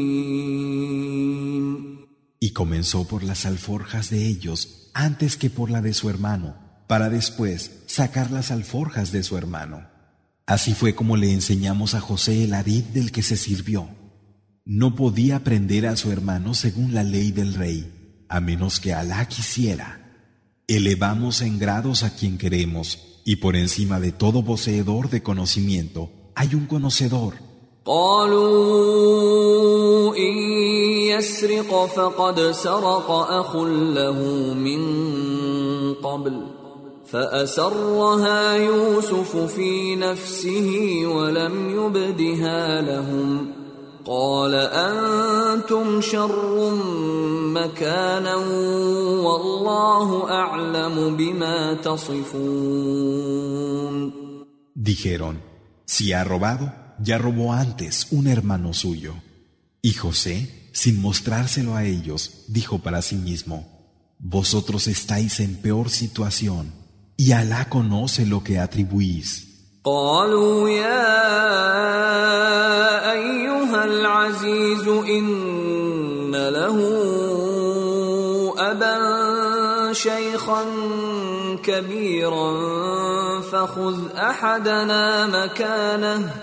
Comenzó 2.61 3.07
por 3.07 3.23
las 3.23 3.47
alforjas 3.47 4.11
de 4.11 4.27
ellos 4.27 4.91
antes 4.93 5.35
que 5.35 5.49
por 5.49 5.71
la 5.71 5.81
de 5.81 5.95
su 5.95 6.11
hermano, 6.11 6.53
para 6.85 7.09
después 7.09 7.71
sacar 7.87 8.29
las 8.29 8.51
alforjas 8.51 9.11
de 9.11 9.23
su 9.23 9.35
hermano. 9.35 9.87
Así 10.45 10.75
fue 10.75 10.93
como 10.93 11.17
le 11.17 11.33
enseñamos 11.33 11.95
a 11.95 12.01
José 12.01 12.43
el 12.43 12.53
arid 12.53 12.83
del 12.83 13.11
que 13.11 13.23
se 13.23 13.35
sirvió. 13.35 13.89
No 14.63 14.93
podía 14.93 15.37
aprender 15.37 15.87
a 15.87 15.95
su 15.95 16.11
hermano 16.11 16.53
según 16.53 16.93
la 16.93 17.01
ley 17.03 17.31
del 17.31 17.55
rey, 17.55 18.25
a 18.29 18.39
menos 18.41 18.79
que 18.79 18.93
Alá 18.93 19.27
quisiera. 19.27 20.13
Elevamos 20.67 21.41
en 21.41 21.57
grados 21.57 22.03
a 22.03 22.13
quien 22.13 22.37
queremos, 22.37 23.21
y 23.25 23.37
por 23.37 23.55
encima 23.55 23.99
de 23.99 24.11
todo 24.11 24.45
poseedor 24.45 25.09
de 25.09 25.23
conocimiento 25.23 26.11
hay 26.35 26.53
un 26.53 26.67
conocedor. 26.67 27.37
يسرق 31.11 31.85
فقد 31.85 32.51
سرق 32.51 33.11
أخ 33.11 33.55
له 33.95 34.19
من 34.53 34.81
قبل 35.93 36.41
فأسرها 37.05 38.53
يوسف 38.53 39.37
في 39.37 39.95
نفسه 39.95 41.01
ولم 41.05 41.69
يبدها 41.69 42.81
لهم 42.81 43.51
قال 44.05 44.55
أنتم 44.55 46.01
شر 46.01 46.75
مكانا 47.53 48.35
والله 49.25 50.31
أعلم 50.31 51.17
بما 51.17 51.73
تصفون 51.73 53.21
Dijeron, 54.73 55.37
si 55.85 56.11
ha 56.13 56.23
robado, 56.23 56.71
ya 57.03 57.17
robó 57.19 57.53
antes 57.53 58.07
un 58.11 58.25
hermano 58.25 58.73
suyo. 58.73 59.13
Y 59.83 59.93
José, 59.93 60.60
sin 60.72 61.00
mostrárselo 61.00 61.74
a 61.74 61.84
ellos, 61.84 62.44
dijo 62.48 62.78
para 62.78 63.02
sí 63.02 63.16
mismo, 63.16 63.76
Vosotros 64.18 64.86
estáis 64.86 65.40
en 65.40 65.56
peor 65.56 65.90
situación, 65.90 66.72
y 67.16 67.32
Alá 67.32 67.68
conoce 67.68 68.26
lo 68.26 68.42
que 68.42 68.58
atribuís. 68.58 69.46
قالوا 69.86 70.68
يا 70.68 71.22
أيها 73.12 73.84
العزيز 73.84 74.88
إن 74.88 76.34
له 76.34 76.78
أبا 78.58 79.92
شيخا 79.92 80.64
كبيرا 81.62 82.50
فخذ 83.40 83.96
أحدنا 84.16 85.26
مكانه 85.26 86.34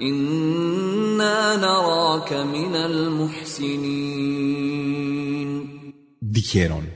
إنا 0.00 1.56
نراك 1.56 2.32
من 2.32 2.74
المحسنين 2.76 4.34
Dijeron, 6.20 6.90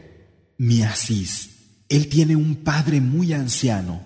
Mi 0.59 0.83
Asís, 0.83 1.31
él 1.89 2.09
tiene 2.09 2.35
un 2.35 2.57
padre 2.64 3.01
muy 3.01 3.33
anciano. 3.33 4.01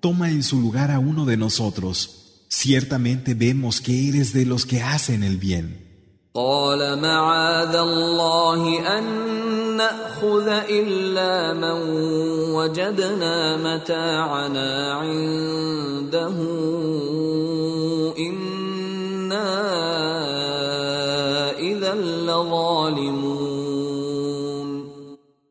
Toma 0.00 0.30
en 0.30 0.42
su 0.44 0.60
lugar 0.60 0.92
a 0.92 1.00
uno 1.00 1.24
de 1.24 1.36
nosotros. 1.36 2.46
Ciertamente 2.48 3.34
vemos 3.34 3.80
que 3.80 4.08
eres 4.08 4.32
de 4.32 4.46
los 4.46 4.64
que 4.64 4.82
hacen 4.82 5.24
el 5.24 5.38
bien. 5.38 5.86
قال 6.36 7.00
معاذ 7.00 7.76
الله 7.76 8.98
أن 8.98 9.04
نأخذ 9.76 10.48
إلا 10.68 11.52
من 11.52 11.78
وجدنا 12.52 13.56
متاعنا 13.56 14.92
عنده 14.92 16.36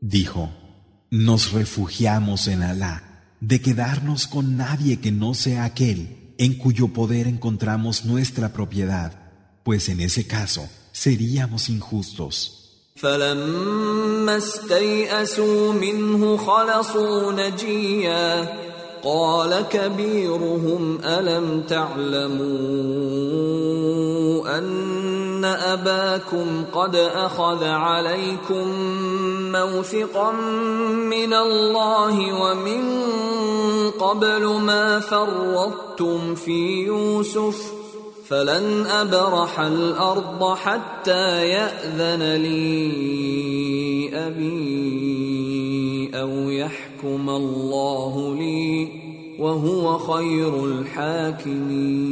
Dijo, 0.01 0.49
nos 1.11 1.51
refugiamos 1.51 2.47
en 2.47 2.63
Alá 2.63 3.03
de 3.39 3.61
quedarnos 3.61 4.28
con 4.28 4.57
nadie 4.57 4.99
que 4.99 5.11
no 5.11 5.34
sea 5.34 5.65
aquel 5.65 6.34
en 6.38 6.55
cuyo 6.55 6.89
poder 6.89 7.28
encontramos 7.28 8.05
nuestra 8.05 8.53
propiedad, 8.53 9.11
pues 9.63 9.89
en 9.89 9.99
ese 10.01 10.28
caso 10.28 10.67
seríamos 10.91 11.69
injustos. 11.69 12.61
فلما 12.95 14.38
استيئسوا 14.38 15.73
منه 15.73 16.38
خلصوا 16.38 17.32
نجيا 17.32 18.55
قال 19.03 19.61
كبيرهم 19.69 20.99
الم 21.03 21.61
تعلموا 21.61 22.36
ان 24.57 25.28
اباكم 25.45 26.64
قد 26.72 26.97
اخذ 26.97 27.64
عليكم 27.64 28.68
موثقا 29.53 30.32
من 31.11 31.34
الله 31.34 32.43
ومن 32.43 33.11
قبل 33.91 34.47
ما 34.47 35.01
فرطتم 35.01 36.34
في 36.34 36.84
يوسف 36.84 37.72
فلن 38.28 38.86
ابرح 38.86 39.61
الأرض 39.61 40.55
حتى 40.55 41.49
ياذن 41.49 42.36
لي 42.43 44.11
ابي 44.14 46.11
أو 46.14 46.51
يحكم 46.51 47.30
الله 47.30 48.34
لي 48.34 48.88
وهو 49.38 49.99
خير 49.99 50.64
الحاكمين 50.64 52.11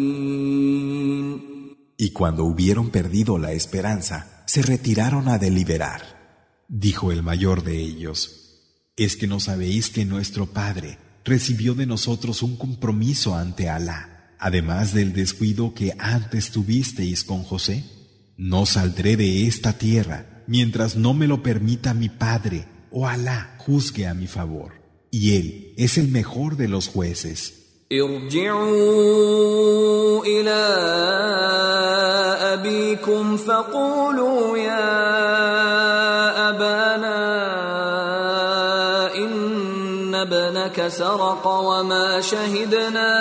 Y 2.00 2.10
cuando 2.10 2.44
hubieron 2.44 2.90
perdido 2.90 3.38
la 3.38 3.52
esperanza, 3.52 4.44
se 4.46 4.62
retiraron 4.62 5.28
a 5.28 5.36
deliberar. 5.36 6.62
Dijo 6.68 7.10
el 7.10 7.24
mayor 7.24 7.64
de 7.64 7.80
ellos, 7.80 8.62
¿es 8.96 9.16
que 9.16 9.26
no 9.26 9.40
sabéis 9.40 9.90
que 9.90 10.04
nuestro 10.04 10.46
Padre 10.46 10.96
recibió 11.24 11.74
de 11.74 11.86
nosotros 11.86 12.44
un 12.44 12.56
compromiso 12.56 13.34
ante 13.34 13.68
Alá, 13.68 14.36
además 14.38 14.94
del 14.94 15.12
descuido 15.12 15.74
que 15.74 15.92
antes 15.98 16.52
tuvisteis 16.52 17.24
con 17.24 17.42
José? 17.42 17.84
No 18.36 18.64
saldré 18.64 19.16
de 19.16 19.48
esta 19.48 19.72
tierra 19.72 20.44
mientras 20.46 20.94
no 20.94 21.14
me 21.14 21.26
lo 21.26 21.42
permita 21.42 21.94
mi 21.94 22.08
Padre 22.08 22.66
o 22.92 23.08
Alá 23.08 23.56
juzgue 23.58 24.06
a 24.06 24.14
mi 24.14 24.28
favor. 24.28 24.80
Y 25.10 25.34
Él 25.34 25.74
es 25.76 25.98
el 25.98 26.06
mejor 26.06 26.56
de 26.56 26.68
los 26.68 26.86
jueces. 26.86 27.57
ارجعوا 27.92 28.74
إلى 30.24 30.64
أبيكم 32.52 33.36
فقولوا 33.36 34.58
يا 34.58 34.88
أبانا 36.48 37.24
إن 39.16 40.14
ابنك 40.14 40.88
سرق 40.88 41.46
وما 41.46 42.20
شهدنا 42.20 43.12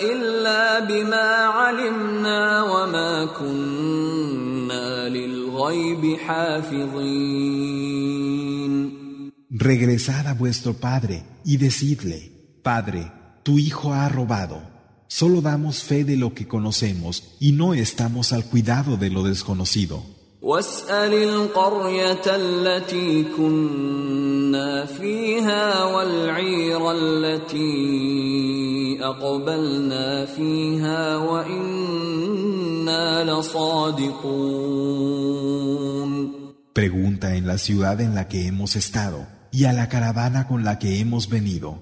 إلا 0.00 0.80
بما 0.80 1.30
علمنا 1.54 2.62
وما 2.62 3.24
كنا 3.38 5.08
للغيب 5.08 6.16
حافظين. 6.18 7.68
Regresad 9.50 10.26
a 10.26 10.34
vuestro 10.34 10.72
padre 10.74 11.22
y 11.44 11.56
decidle, 11.56 12.37
Padre, 12.67 13.11
tu 13.43 13.59
hijo 13.59 13.93
ha 13.93 14.09
robado. 14.09 14.61
Solo 15.07 15.41
damos 15.41 15.83
fe 15.83 16.03
de 16.03 16.17
lo 16.17 16.33
que 16.33 16.47
conocemos 16.47 17.35
y 17.39 17.51
no 17.51 17.73
estamos 17.73 18.33
al 18.33 18.45
cuidado 18.45 18.97
de 18.97 19.09
lo 19.09 19.23
desconocido. 19.23 20.03
واسأل 20.41 21.13
القرية 21.13 22.25
التي 22.27 23.23
كنا 23.37 24.85
فيها 24.85 25.83
والعير 25.85 26.91
التي 26.91 27.63
أقبلنا 29.01 30.25
فيها 30.25 31.17
وإنهم 31.17 31.93
Pregunta 36.73 37.35
en 37.35 37.47
la 37.47 37.57
ciudad 37.57 38.01
en 38.01 38.13
la 38.13 38.27
que 38.27 38.47
hemos 38.47 38.75
estado 38.75 39.27
y 39.51 39.65
a 39.65 39.73
la 39.73 39.87
caravana 39.87 40.47
con 40.47 40.65
la 40.65 40.79
que 40.79 40.99
hemos 40.99 41.29
venido. 41.29 41.81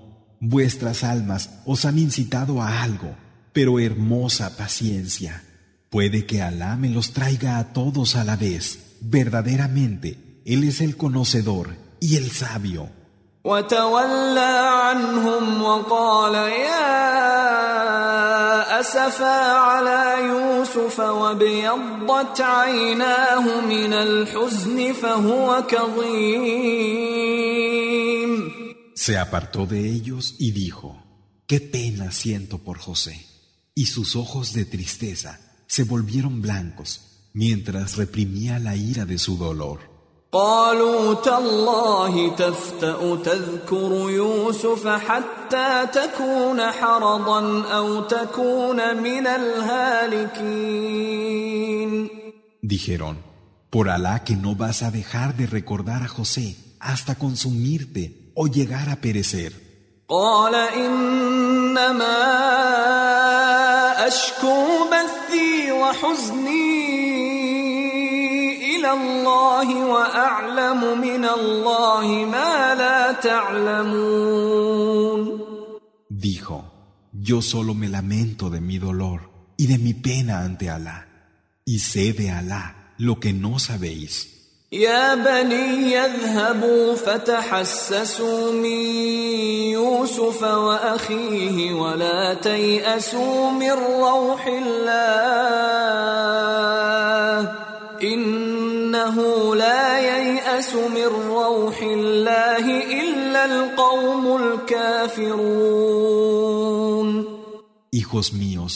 vuestras 0.41 1.05
almas 1.05 1.61
os 1.65 1.85
han 1.85 1.97
incitado 1.97 2.61
a 2.61 2.83
algo 2.83 3.15
pero 3.53 3.79
hermosa 3.79 4.55
paciencia. 4.57 5.43
Puede 5.89 6.25
que 6.25 6.41
Alá 6.41 6.77
me 6.77 6.89
los 6.89 7.11
traiga 7.11 7.57
a 7.57 7.73
todos 7.73 8.15
a 8.15 8.23
la 8.23 8.37
vez. 8.37 8.97
Verdaderamente, 9.01 10.41
Él 10.45 10.63
es 10.63 10.79
el 10.81 10.95
conocedor 10.95 11.75
y 11.99 12.15
el 12.15 12.31
sabio. 12.31 12.89
Se 29.01 29.17
apartó 29.17 29.65
de 29.65 29.89
ellos 29.89 30.35
y 30.37 30.51
dijo, 30.51 31.01
Qué 31.47 31.59
pena 31.59 32.11
siento 32.11 32.59
por 32.59 32.77
José 32.77 33.25
y 33.73 33.87
sus 33.87 34.15
ojos 34.15 34.53
de 34.53 34.63
tristeza 34.63 35.39
se 35.65 35.85
volvieron 35.85 36.39
blancos 36.43 37.01
mientras 37.33 37.97
reprimía 37.97 38.59
la 38.59 38.75
ira 38.75 39.05
de 39.05 39.17
su 39.17 39.37
dolor. 39.37 39.79
Dijeron, 52.61 53.17
por 53.71 53.89
Alá 53.89 54.23
que 54.23 54.35
no 54.35 54.55
vas 54.55 54.83
a 54.83 54.91
dejar 54.91 55.35
de 55.35 55.47
recordar 55.47 56.03
a 56.03 56.07
José 56.07 56.55
hasta 56.79 57.15
consumirte 57.15 58.20
o 58.33 58.47
llegar 58.47 58.89
a 58.89 58.97
perecer. 58.97 59.53
Dijo, 76.09 76.71
yo 77.13 77.41
solo 77.41 77.73
me 77.73 77.87
lamento 77.87 78.49
de 78.49 78.61
mi 78.61 78.77
dolor 78.77 79.29
y 79.57 79.67
de 79.67 79.77
mi 79.77 79.93
pena 79.93 80.41
ante 80.41 80.69
Alá, 80.69 81.07
y 81.65 81.79
sé 81.79 82.13
de 82.13 82.31
Alá 82.31 82.93
lo 82.97 83.19
que 83.19 83.33
no 83.33 83.59
sabéis. 83.59 84.40
يا 84.71 85.15
بني 85.15 85.91
يذهبوا 85.91 86.95
فتحسسوا 86.95 88.51
من 88.51 88.81
يوسف 89.75 90.43
وأخيه 90.43 91.73
ولا 91.73 92.33
تيأسوا 92.33 93.51
من 93.51 93.71
روح 93.71 94.47
الله 94.47 95.11
إنه 98.03 99.15
لا 99.55 99.99
ييأس 99.99 100.75
من 100.75 101.07
روح 101.27 101.81
الله 101.81 102.65
إلا 103.03 103.45
القوم 103.45 104.35
الكافرون. 104.35 105.41
Hijos 107.91 108.31
míos, 108.31 108.73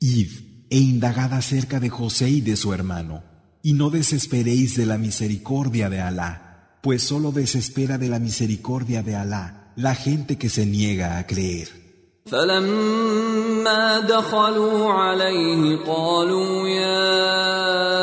id 0.00 0.30
e 0.70 0.78
indagad 0.78 1.32
acerca 1.34 1.78
de 1.78 1.88
José 1.88 2.28
y 2.28 2.40
de 2.40 2.56
su 2.56 2.74
hermano. 2.74 3.30
Y 3.61 3.73
no 3.73 3.89
desesperéis 3.89 4.75
de 4.77 4.85
la 4.85 4.97
misericordia 4.97 5.89
de 5.89 6.01
Alá, 6.01 6.77
pues 6.81 7.03
solo 7.03 7.31
desespera 7.31 7.97
de 7.97 8.09
la 8.09 8.19
misericordia 8.19 9.01
de 9.01 9.15
Alá 9.15 9.71
la 9.75 9.95
gente 9.95 10.37
que 10.37 10.49
se 10.49 10.65
niega 10.65 11.17
a 11.17 11.25
creer. 11.25 11.85
فلما 12.25 13.99
دخلوا 13.99 14.91
عليه 14.93 15.77
قالوا 15.85 16.67
يا 16.67 17.95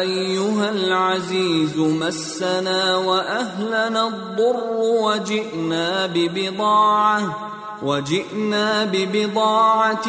ايها 0.00 0.70
العزيز 0.70 1.76
مسنا 1.76 2.96
واهلنا 2.96 4.08
الضر 4.08 4.70
وجئنا 5.02 6.06
ببضاعه 6.06 7.50
وجئنا 7.82 8.84
ببضاعة 8.84 10.08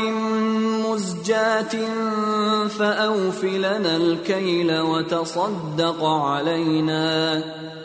مزجاة 0.88 1.88
فأوف 2.68 3.44
لنا 3.44 3.98
الكيل 3.98 4.80
وتصدق 4.80 6.04
علينا 6.04 7.38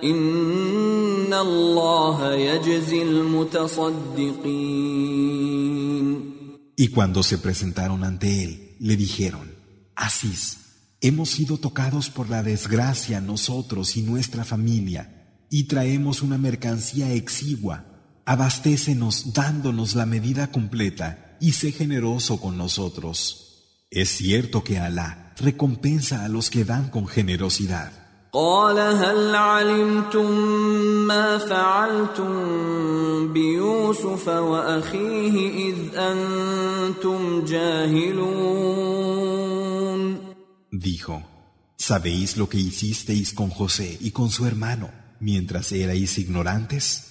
إن 0.05 1.35
الله 1.35 2.35
يجزي 2.35 3.03
المتصدقين 3.03 4.77
Y 6.79 6.89
cuando 6.89 7.23
se 7.23 7.39
presentaron 7.39 8.05
ante 8.05 8.45
él, 8.45 8.77
le 8.81 8.97
dijeron, 8.97 9.55
Asís, 9.95 10.59
hemos 11.01 11.31
sido 11.31 11.57
tocados 11.57 12.11
por 12.11 12.29
la 12.29 12.43
desgracia 12.43 13.23
nosotros 13.23 13.97
y 13.97 14.03
nuestra 14.03 14.45
familia, 14.45 15.47
y 15.49 15.65
traemos 15.69 16.21
una 16.21 16.37
mercancía 16.37 17.13
exigua 17.13 17.90
abastécenos 18.26 19.34
dándonos 19.34 19.96
la 19.96 20.06
medida 20.06 20.52
completa 20.52 21.38
y 21.40 21.54
sé 21.54 21.72
generoso 21.72 22.40
con 22.40 22.58
nosotros. 22.58 23.48
Es 23.90 24.10
cierto 24.10 24.64
que 24.64 24.80
Alá 24.80 25.34
recompensa 25.38 26.24
a 26.24 26.30
los 26.30 26.50
que 26.50 26.64
dan 26.64 26.90
con 26.90 27.08
generosidad. 27.08 27.92
Dijo, 40.72 41.24
¿sabéis 41.78 42.38
lo 42.38 42.48
que 42.48 42.58
hicisteis 42.58 43.34
con 43.34 43.50
José 43.50 43.98
y 44.00 44.12
con 44.12 44.30
su 44.30 44.46
hermano 44.46 44.90
mientras 45.20 45.74
erais 45.74 46.18
ignorantes? 46.18 47.11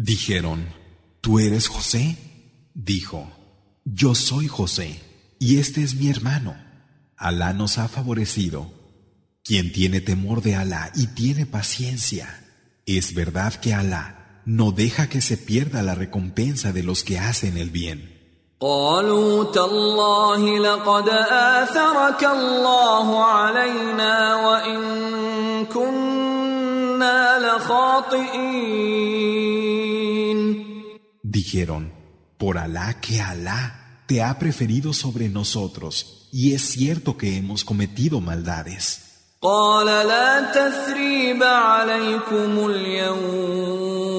Dijeron, 0.00 0.64
¿tú 1.20 1.40
eres 1.40 1.66
José? 1.66 2.16
Dijo, 2.72 3.28
yo 3.84 4.14
soy 4.14 4.46
José, 4.46 5.00
y 5.40 5.58
este 5.58 5.82
es 5.82 5.96
mi 5.96 6.08
hermano. 6.08 6.56
Alá 7.16 7.52
nos 7.52 7.78
ha 7.78 7.88
favorecido. 7.88 8.70
Quien 9.42 9.72
tiene 9.72 10.00
temor 10.00 10.40
de 10.40 10.54
Alá 10.54 10.92
y 10.94 11.08
tiene 11.08 11.46
paciencia, 11.46 12.44
es 12.86 13.12
verdad 13.12 13.54
que 13.54 13.74
Alá 13.74 14.40
no 14.44 14.70
deja 14.70 15.08
que 15.08 15.20
se 15.20 15.36
pierda 15.36 15.82
la 15.82 15.96
recompensa 15.96 16.72
de 16.72 16.84
los 16.84 17.02
que 17.02 17.18
hacen 17.18 17.56
el 17.56 17.70
bien. 17.70 18.54
Dijeron, 31.37 31.93
por 32.37 32.57
Alá 32.57 32.99
que 32.99 33.21
Alá 33.21 34.03
te 34.07 34.21
ha 34.21 34.37
preferido 34.39 34.93
sobre 34.93 35.29
nosotros, 35.29 36.29
y 36.31 36.53
es 36.53 36.61
cierto 36.63 37.17
que 37.17 37.37
hemos 37.37 37.63
cometido 37.63 38.19
maldades. 38.19 38.99
قال 39.43 39.85
لا 40.07 40.51
تثريب 40.51 41.43
عليكم 41.43 42.69
اليوم 42.69 44.13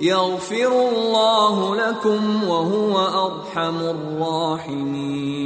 يغفر 0.00 0.88
الله 0.88 1.76
لكم 1.76 2.44
وهو 2.44 2.98
ارحم 3.26 3.76
الراحمين 3.76 5.40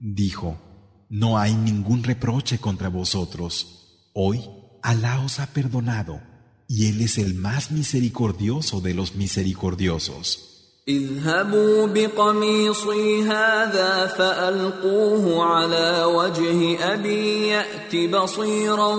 Dijo, 0.00 0.56
no 1.10 1.36
hay 1.38 1.54
ningún 1.54 2.02
reproche 2.02 2.58
contra 2.58 2.88
vosotros. 2.88 3.50
Hoy 4.14 4.48
Alá 4.82 5.20
os 5.20 5.40
ha 5.40 5.46
perdonado 5.46 6.20
y 6.70 6.88
Él 6.88 7.00
es 7.00 7.18
el 7.18 7.34
más 7.34 7.70
misericordioso 7.70 8.80
de 8.80 8.94
los 8.94 9.14
misericordiosos. 9.14 10.56
اذهبوا 10.88 11.86
بقميصي 11.86 13.22
هذا 13.22 14.06
فألقوه 14.06 15.44
على 15.44 16.04
وجه 16.04 16.78
أبي 16.94 17.48
يأت 17.48 17.96
بصيرا 18.10 18.94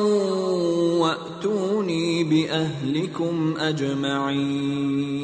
وأتوني 0.99 2.23
بأهلكم 2.23 3.55
أجمعين 3.57 5.17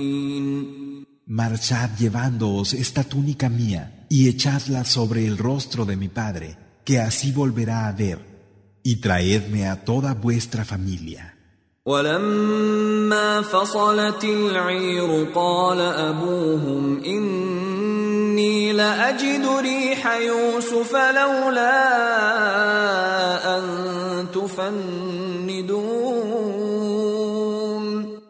Marchad 1.26 1.98
llevándoos 1.98 2.74
esta 2.74 3.04
túnica 3.04 3.50
mía 3.50 4.06
y 4.08 4.30
echadla 4.30 4.86
sobre 4.86 5.26
el 5.26 5.38
rostro 5.38 5.84
de 5.84 5.96
mi 5.98 6.08
padre, 6.08 6.58
que 6.86 7.00
así 7.00 7.32
volverá 7.32 7.88
a 7.88 7.92
ver, 7.92 8.20
y 8.84 8.98
traedme 8.98 9.68
a 9.68 9.84
toda 9.84 10.14
vuestra 10.14 10.64
familia. 10.64 11.34
ولما 11.88 13.42
فصلت 13.42 14.24
العير 14.24 15.28
قال 15.36 15.82
أبوهم 15.82 17.04
إني 17.04 18.74
لأجد 18.74 19.48
ريح 19.60 20.16
يوسف 20.16 20.96
لولا 20.96 21.84
أن 23.58 23.64
تفندون 24.34 26.04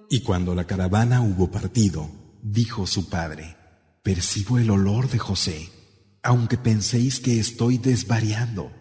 Y 0.09 0.19
cuando 0.21 0.53
la 0.53 0.65
caravana 0.65 1.21
hubo 1.21 1.49
partido, 1.49 2.07
dijo 2.43 2.85
su 2.85 3.09
padre, 3.09 3.57
percibo 4.03 4.59
el 4.59 4.69
olor 4.69 5.09
de 5.09 5.17
José, 5.17 5.71
aunque 6.21 6.55
penséis 6.55 7.19
que 7.19 7.39
estoy 7.39 7.79
desvariando. 7.79 8.71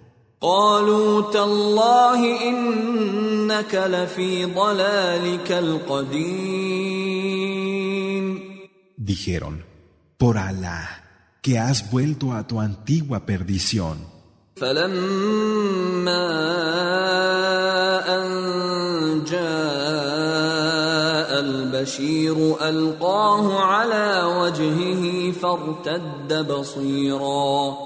قالوا 0.41 1.31
تالله 1.31 2.49
إنك 2.49 3.75
لفي 3.75 4.45
ضلالك 4.45 5.51
القديم 5.51 7.17
Dijeron, 8.97 9.63
por 10.17 10.37
Alá, 10.37 11.03
que 11.41 11.57
has 11.57 11.89
vuelto 11.89 12.33
a 12.33 12.45
tu 12.45 12.59
antigua 12.59 13.25
perdición. 13.25 13.97
فلما 14.55 16.27
أن 18.17 19.23
جاء 19.23 19.39
البشير 21.39 22.69
ألقاه 22.69 23.59
على 23.59 24.23
وجهه 24.23 25.31
فارتد 25.31 26.47
بصيرا 26.51 27.77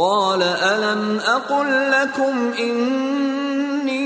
قال 0.00 0.42
ألم 0.42 1.18
أقل 1.18 1.90
لكم 1.90 2.52
إني 2.58 3.96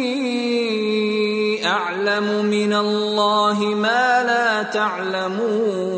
أعلم 1.67 2.45
من 2.45 2.73
الله 2.73 3.59
ما 3.75 4.23
لا 4.23 4.63
تعلمون 4.63 5.91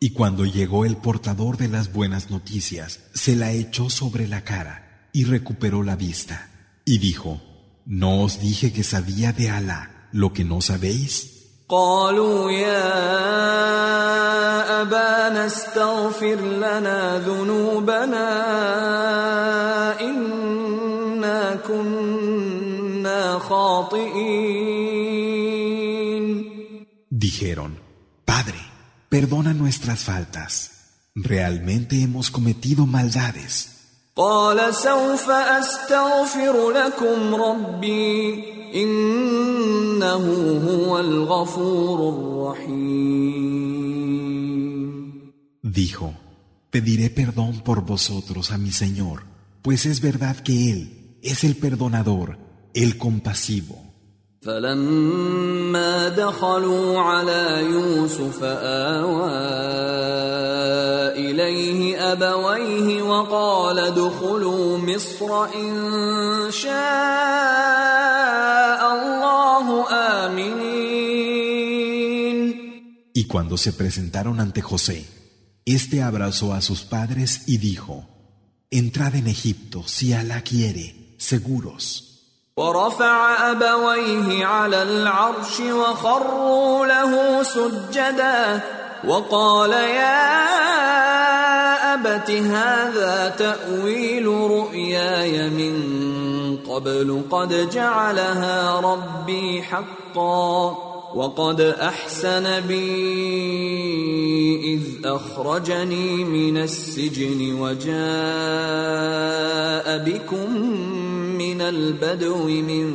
Y 0.00 0.10
cuando 0.10 0.44
llegó 0.44 0.84
el 0.84 0.96
portador 0.96 1.56
de 1.56 1.66
las 1.66 1.92
buenas 1.92 2.30
noticias, 2.30 3.00
se 3.14 3.34
la 3.34 3.50
echó 3.50 3.90
sobre 3.90 4.28
la 4.28 4.42
cara 4.44 5.08
y 5.12 5.24
recuperó 5.24 5.82
la 5.82 5.96
vista. 5.96 6.48
Y 6.84 6.98
dijo, 6.98 7.40
¿no 7.84 8.22
os 8.22 8.38
dije 8.40 8.72
que 8.72 8.84
sabía 8.84 9.32
de 9.32 9.50
Alá 9.50 10.08
lo 10.12 10.32
que 10.32 10.44
no 10.44 10.60
sabéis? 10.60 11.38
قالوا 11.68 12.50
يا 12.52 12.88
أبانا 14.82 15.46
استغفر 15.46 16.36
لنا 16.36 17.18
ذنوبنا 17.18 18.28
إنا 20.00 21.56
كنا 21.66 23.38
خاطئين 23.38 24.78
Dijeron, 27.10 27.72
Padre, 28.24 28.60
perdona 29.08 29.52
nuestras 29.52 30.04
faltas. 30.04 30.52
Realmente 31.16 31.96
hemos 32.04 32.30
cometido 32.30 32.86
maldades. 32.86 33.78
قال 34.16 34.74
سوف 34.74 35.30
أستغفر 35.30 36.70
لكم 36.70 37.34
ربي 37.34 38.44
إنه 38.74 40.24
هو 40.68 40.98
الغفور 40.98 41.98
الرحيم 42.14 43.51
Dijo, 45.72 46.14
pediré 46.70 47.10
perdón 47.10 47.60
por 47.60 47.84
vosotros 47.84 48.50
a 48.50 48.58
mi 48.58 48.70
Señor, 48.70 49.24
pues 49.62 49.86
es 49.86 50.00
verdad 50.00 50.36
que 50.36 50.70
Él 50.70 51.18
es 51.22 51.44
el 51.44 51.56
perdonador, 51.56 52.38
el 52.74 52.96
compasivo. 52.96 53.88
فلما 54.42 56.08
دخلوا 56.08 57.00
على 57.00 57.64
يوسف 57.70 58.42
آوى 58.42 59.30
إليه 61.18 62.12
أبويه 62.12 63.02
وقال 63.02 63.78
ادخلوا 63.78 64.78
مصر 64.78 65.44
إن 65.44 66.50
شاء 66.50 66.72
الله 68.94 69.86
آمنين 69.90 70.88
Y 73.12 73.24
cuando 73.24 73.56
se 73.56 73.72
presentaron 73.72 74.38
ante 74.38 74.62
José, 74.62 75.04
éste 75.64 76.02
abrazó 76.02 76.54
a 76.54 76.60
sus 76.60 76.82
padres 76.82 77.42
y 77.46 77.58
dijo, 77.58 78.06
Entrad 78.70 79.14
en 79.14 79.28
Egipto 79.28 79.82
si 79.86 80.12
Alá 80.12 80.42
quiere, 80.42 81.14
seguros. 81.18 82.08
ورفع 82.58 83.50
أبويه 83.50 84.46
على 84.46 84.82
العرش 84.82 85.60
وخروا 85.60 86.86
له 86.86 87.42
سجدا 87.42 88.60
وقال 89.04 89.72
يا 89.72 90.48
أبت 91.94 92.30
هذا 92.30 93.34
تأويل 93.38 94.26
رؤياي 94.26 95.50
من 95.50 95.76
قبل 96.68 97.22
قد 97.30 97.70
جعلها 97.70 98.80
ربي 98.80 99.62
حقا 99.62 100.91
وقد 101.15 101.61
أحسن 101.61 102.59
بي 102.67 102.93
إذ 104.73 104.81
أخرجني 105.05 106.23
من 106.23 106.57
السجن 106.57 107.53
وجاء 107.53 107.93
بكم 109.97 110.51
من 111.37 111.61
البدو 111.61 112.47
من 112.47 112.93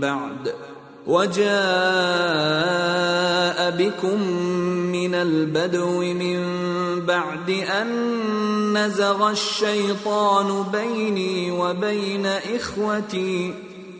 بعد 0.00 0.54
وجاء 1.06 1.50
بكم 3.70 4.22
من 4.92 5.14
البدو 5.14 6.00
من 6.00 6.40
بعد 7.06 7.50
أن 7.50 7.88
نزغ 8.78 9.30
الشيطان 9.30 10.64
بيني 10.72 11.50
وبين 11.50 12.26
إخوتي 12.26 13.54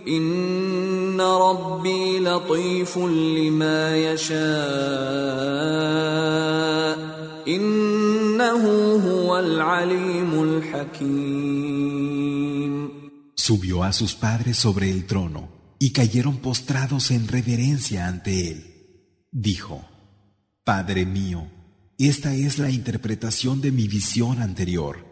إن 0.07 1.21
ربي 1.21 2.19
لطيف 2.19 2.97
لما 2.97 3.97
يشاء 3.97 4.35
إنه 7.47 8.63
هو 9.07 9.39
العليم 9.39 10.43
الحكيم 10.43 12.05
Subió 13.37 13.83
a 13.83 13.93
sus 13.93 14.15
padres 14.15 14.57
sobre 14.57 14.89
el 14.89 15.05
trono 15.05 15.49
y 15.77 15.91
cayeron 15.91 16.37
postrados 16.37 17.11
en 17.11 17.27
reverencia 17.27 18.07
ante 18.07 18.49
él. 18.49 18.63
Dijo, 19.31 19.85
Padre 20.63 21.05
mío, 21.05 21.47
esta 21.99 22.33
es 22.33 22.57
la 22.57 22.71
interpretación 22.71 23.61
de 23.61 23.71
mi 23.71 23.87
visión 23.87 24.41
anterior. 24.41 25.05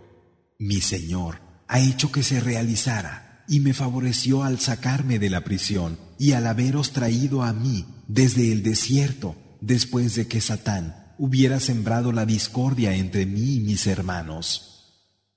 Mi 0.58 0.82
Señor 0.82 1.42
ha 1.68 1.80
hecho 1.80 2.12
que 2.12 2.24
se 2.24 2.40
realizara 2.40 3.27
y 3.48 3.60
me 3.60 3.74
favoreció 3.74 4.44
al 4.44 4.60
sacarme 4.60 5.20
de 5.20 5.30
la 5.30 5.42
prisión 5.42 5.98
y 6.18 6.32
al 6.32 6.48
haberos 6.48 6.92
traído 6.92 7.44
a 7.44 7.54
mí 7.54 7.86
desde 8.08 8.52
el 8.52 8.64
desierto 8.64 9.36
después 9.62 10.16
de 10.16 10.28
que 10.28 10.42
Satán 10.42 11.14
hubiera 11.18 11.60
sembrado 11.60 12.12
la 12.12 12.26
discordia 12.26 12.96
entre 12.96 13.26
mí 13.26 13.56
y 13.56 13.60
mis 13.60 13.88
hermanos. 13.88 14.70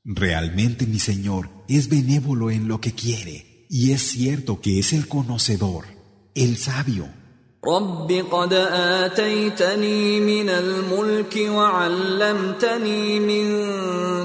Realmente 0.04 0.86
mi 0.86 0.98
Señor 0.98 1.50
es 1.68 1.88
benévolo 1.88 2.50
en 2.50 2.68
lo 2.68 2.80
que 2.80 2.92
quiere, 2.92 3.66
y 3.68 3.92
es 3.92 4.02
cierto 4.02 4.60
que 4.60 4.78
es 4.78 4.92
el 4.92 5.08
conocedor, 5.08 5.86
el 6.34 6.56
sabio. 6.56 7.08
رب 7.66 8.12
قد 8.30 8.52
آتيتني 8.52 10.20
من 10.20 10.48
الملك 10.48 11.36
وعلمتني 11.50 13.20
من 13.20 13.46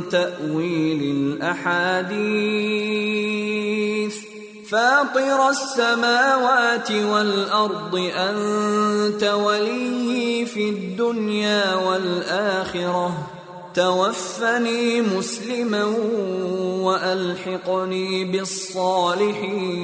تأويل 0.09 1.01
الأحاديث 1.41 2.71
فاطر 4.69 5.49
السماوات 5.49 6.91
والأرض 6.91 7.95
أنت 8.15 9.23
ولي 9.23 10.45
في 10.45 10.69
الدنيا 10.69 11.75
والآخرة 11.75 13.27
توفني 13.73 15.01
مسلما 15.01 15.84
وألحقني 16.82 18.25
بالصالحين 18.25 19.82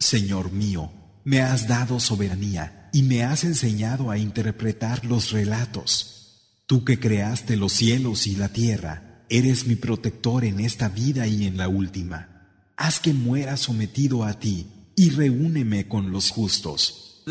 Señor 0.00 0.52
mío, 0.52 0.90
Me 1.30 1.42
has 1.42 1.68
dado 1.68 2.00
soberanía 2.00 2.88
y 2.90 3.02
me 3.02 3.22
has 3.22 3.44
enseñado 3.44 4.10
a 4.10 4.16
interpretar 4.16 5.04
los 5.04 5.30
relatos. 5.30 6.62
Tú 6.66 6.86
que 6.86 6.98
creaste 6.98 7.58
los 7.58 7.74
cielos 7.74 8.26
y 8.26 8.36
la 8.36 8.48
tierra, 8.48 9.26
eres 9.28 9.66
mi 9.66 9.76
protector 9.76 10.46
en 10.46 10.58
esta 10.60 10.88
vida 10.88 11.26
y 11.26 11.46
en 11.46 11.58
la 11.58 11.68
última. 11.68 12.31
Haz 12.75 12.99
que 12.99 13.13
muera 13.13 13.55
sometido 13.57 14.23
a 14.23 14.33
ti 14.39 14.67
y 14.95 15.11
reúneme 15.11 15.87
con 15.87 16.11
los 16.11 16.31
justos. 16.31 17.21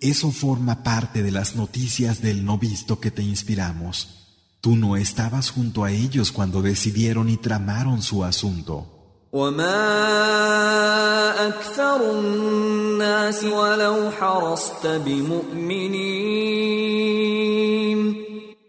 Eso 0.00 0.30
forma 0.32 0.82
parte 0.82 1.22
de 1.22 1.30
las 1.30 1.54
noticias 1.56 2.22
del 2.22 2.44
no 2.44 2.58
visto 2.58 3.00
que 3.00 3.10
te 3.10 3.22
inspiramos. 3.22 4.20
Tú 4.60 4.76
no 4.76 4.96
estabas 4.96 5.50
junto 5.50 5.84
a 5.84 5.90
ellos 5.90 6.32
cuando 6.32 6.60
decidieron 6.60 7.30
y 7.30 7.38
tramaron 7.38 8.02
su 8.02 8.24
asunto. 8.24 8.86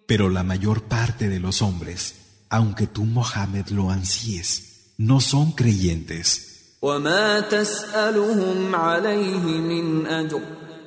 Pero 0.08 0.30
la 0.30 0.44
mayor 0.44 0.84
parte 0.84 1.28
de 1.28 1.40
los 1.42 1.62
hombres, 1.62 2.16
aunque 2.50 2.88
tú 2.88 3.04
Mohammed 3.04 3.68
lo 3.70 3.90
ansíes, 3.90 4.94
no 4.98 5.20
son 5.20 5.52
creyentes. 5.52 6.78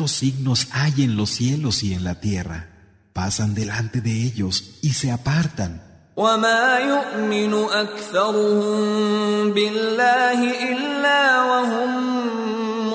¿Cuántos 0.00 0.08
signos 0.12 0.68
hay 0.72 1.04
en 1.04 1.18
los 1.18 1.28
cielos 1.28 1.82
y 1.82 1.92
en 1.92 2.02
la 2.02 2.14
tierra? 2.18 2.70
Pasan 3.12 3.54
delante 3.54 4.00
de 4.00 4.24
ellos 4.24 4.78
y 4.80 4.94
se 4.94 5.12
apartan. 5.12 5.82
وما 6.16 6.78
يؤمن 6.78 7.54
أكثرهم 7.70 9.52
بالله 9.52 10.72
إلا 10.72 11.42
وهم 11.42 11.90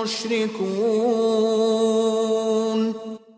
مشركون 0.02 0.72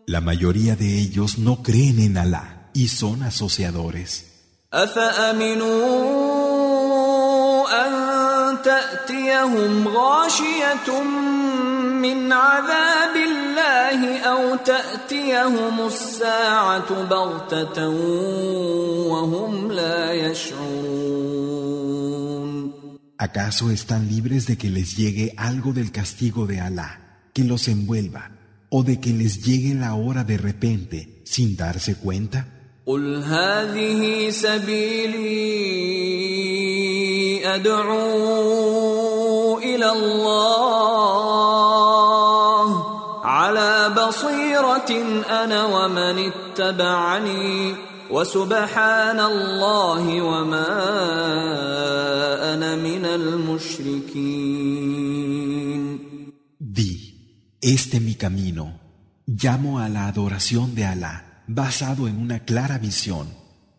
La 0.06 0.22
mayoría 0.22 0.74
de 0.74 0.98
ellos 0.98 1.36
no 1.38 1.62
creen 1.62 2.00
en 2.00 2.16
Alá 2.16 2.70
y 2.72 2.88
son 2.88 3.22
asociadores. 3.22 4.24
¿Acaso 23.18 23.70
están 23.70 24.08
libres 24.08 24.46
de 24.46 24.58
que 24.58 24.68
les 24.68 24.96
llegue 24.96 25.34
algo 25.36 25.72
del 25.72 25.90
castigo 25.90 26.46
de 26.46 26.60
Alá, 26.60 27.20
que 27.32 27.44
los 27.44 27.68
envuelva 27.68 28.30
o 28.70 28.82
de 28.82 29.00
que 29.00 29.10
les 29.10 29.44
llegue 29.44 29.74
la 29.74 29.94
hora 29.94 30.24
de 30.24 30.38
repente 30.38 31.22
sin 31.24 31.56
darse 31.56 31.96
cuenta? 31.96 32.48
قل 32.86 33.24
هذه 33.24 34.30
سبيلي 34.30 35.64
أدعو 37.54 39.58
إلى 39.58 39.90
الله 39.90 41.57
على 43.48 43.94
بصيرة 43.96 44.90
أنا 45.44 45.64
ومن 45.64 46.32
اتبعني 46.32 47.74
وسبحان 48.10 49.20
الله 49.20 50.22
وما 50.22 50.68
أنا 52.54 52.76
من 52.76 53.04
المشركين 53.04 54.64
Este 57.64 57.98
mi 57.98 58.14
camino. 58.14 58.78
Llamo 59.26 59.78
a 59.78 59.88
la 59.88 60.06
adoración 60.06 60.74
de 60.74 60.84
Alá, 60.84 61.42
basado 61.46 62.08
en 62.08 62.18
una 62.18 62.40
clara 62.40 62.76
visión, 62.76 63.26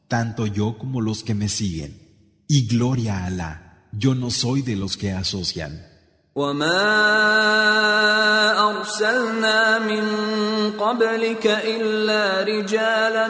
tanto 0.07 0.47
yo 0.47 0.79
como 0.79 1.01
los 1.01 1.23
que 1.23 1.36
me 1.36 1.49
siguen. 1.49 1.91
Y 2.47 2.65
gloria 2.65 3.19
a 3.19 3.25
Alá, 3.25 3.86
yo 3.91 4.15
no 4.15 4.31
soy 4.31 4.63
de 4.63 4.75
los 4.75 4.97
que 4.97 5.11
asocian. 5.11 5.88
وما 6.36 6.80
ارسلنا 8.70 9.78
من 9.78 10.04
قبلك 10.78 11.46
الا 11.46 12.42
رجالا 12.42 13.28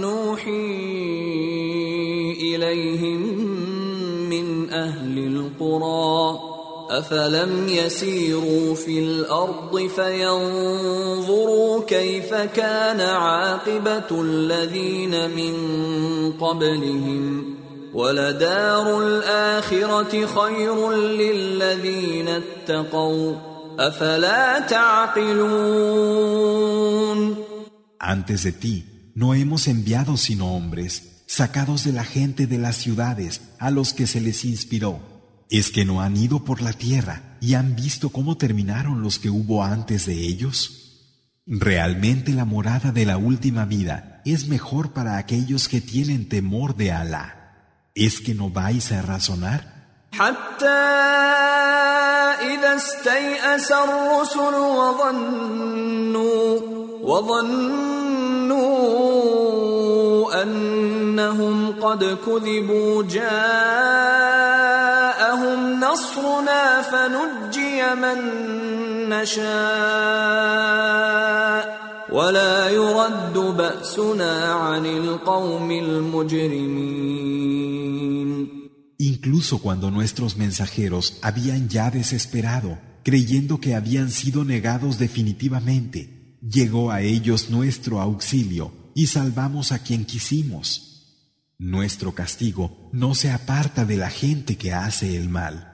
نوحي 0.00 0.94
اليهم 2.54 3.20
من 4.30 4.70
أهل 4.70 5.18
القرى 5.18 6.38
افلم 6.90 7.68
يسيروا 7.68 8.74
في 8.74 8.98
الأرض 8.98 9.86
فينظروا 9.96 11.84
كيف 11.86 12.34
كان 12.34 13.00
عاقبه 13.00 14.22
الذين 14.22 15.30
من 15.30 15.54
قبلهم 16.32 17.54
ولدار 17.93 19.07
الآخرة 19.07 20.25
خير 20.25 20.91
للذين 20.93 22.27
اتقوا 22.27 23.35
أفلا 23.79 24.59
تعقلون 24.59 26.19
Antes 28.01 28.43
de 28.43 28.53
ti, 28.53 29.11
no 29.13 29.33
hemos 29.33 29.67
enviado 29.67 30.15
sino 30.15 30.55
hombres, 30.55 31.23
sacados 31.27 31.83
de 31.83 31.91
la 31.91 32.05
gente 32.05 32.47
de 32.47 32.57
las 32.57 32.77
ciudades, 32.77 33.41
a 33.59 33.71
los 33.71 33.93
que 33.93 34.07
se 34.07 34.21
les 34.21 34.45
inspiró. 34.45 35.01
¿Es 35.49 35.69
que 35.69 35.83
no 35.83 36.01
han 36.01 36.15
ido 36.15 36.45
por 36.45 36.61
la 36.61 36.73
tierra 36.73 37.37
y 37.41 37.55
han 37.55 37.75
visto 37.75 38.09
cómo 38.09 38.37
terminaron 38.37 39.01
los 39.01 39.19
que 39.19 39.29
hubo 39.29 39.63
antes 39.63 40.05
de 40.05 40.13
ellos? 40.13 40.79
Realmente 41.45 42.31
la 42.31 42.45
morada 42.45 42.91
de 42.91 43.05
la 43.05 43.17
última 43.17 43.65
vida 43.65 44.21
es 44.23 44.47
mejor 44.47 44.93
para 44.93 45.17
aquellos 45.17 45.67
que 45.67 45.81
tienen 45.81 46.29
temor 46.29 46.75
de 46.75 46.91
Alá. 46.91 47.42
¿Es 47.94 48.20
que 48.20 48.34
no 48.34 48.50
vais 48.50 48.92
a 48.92 49.02
razonar? 49.02 49.74
حتى 50.14 50.66
إذا 52.54 52.76
استيأس 52.76 53.72
الرسل 53.72 54.54
وظنوا 54.54 56.60
وظنوا 57.02 58.54
أنهم 60.42 61.74
قد 61.82 62.18
كذبوا 62.26 63.02
جاءهم 63.02 63.30
نصرنا 65.80 66.82
فنجي 66.82 67.94
من 67.94 68.18
نشاء 69.08 69.44
Incluso 78.98 79.58
cuando 79.58 79.90
nuestros 79.90 80.36
mensajeros 80.36 81.18
habían 81.22 81.68
ya 81.68 81.90
desesperado, 81.90 82.78
creyendo 83.02 83.58
que 83.58 83.74
habían 83.74 84.12
sido 84.12 84.44
negados 84.44 85.00
definitivamente, 85.00 86.38
llegó 86.40 86.92
a 86.92 87.02
ellos 87.02 87.50
nuestro 87.50 88.00
auxilio 88.00 88.92
y 88.94 89.08
salvamos 89.08 89.72
a 89.72 89.80
quien 89.80 90.04
quisimos. 90.04 91.26
Nuestro 91.58 92.14
castigo 92.14 92.90
no 92.92 93.16
se 93.16 93.32
aparta 93.32 93.84
de 93.84 93.96
la 93.96 94.10
gente 94.10 94.56
que 94.56 94.72
hace 94.72 95.16
el 95.16 95.28
mal. 95.28 95.73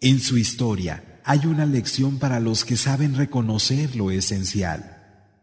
En 0.00 0.20
su 0.20 0.38
historia 0.38 1.20
hay 1.24 1.40
una 1.46 1.66
lección 1.66 2.20
para 2.20 2.38
los 2.38 2.64
que 2.64 2.76
saben 2.76 3.16
reconocer 3.16 3.96
lo 3.96 4.12
esencial. 4.12 4.94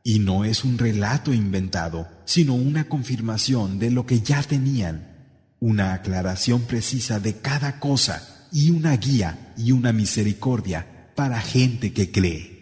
Y 0.02 0.20
no 0.20 0.46
es 0.46 0.64
un 0.64 0.78
relato 0.78 1.34
inventado, 1.34 2.08
sino 2.24 2.54
una 2.54 2.88
confirmación 2.88 3.80
de 3.80 3.92
lo 3.92 4.06
que 4.06 4.22
ya 4.22 4.42
tenían, 4.44 5.14
una 5.60 5.94
aclaración 5.94 6.62
precisa 6.62 7.20
de 7.20 7.36
cada 7.36 7.82
cosa 7.82 8.48
y 8.52 8.70
una 8.70 8.96
guía 8.96 9.54
y 9.58 9.74
una 9.74 9.92
misericordia 9.92 11.12
para 11.16 11.42
gente 11.42 11.92
que 11.92 12.12
cree. 12.12 12.55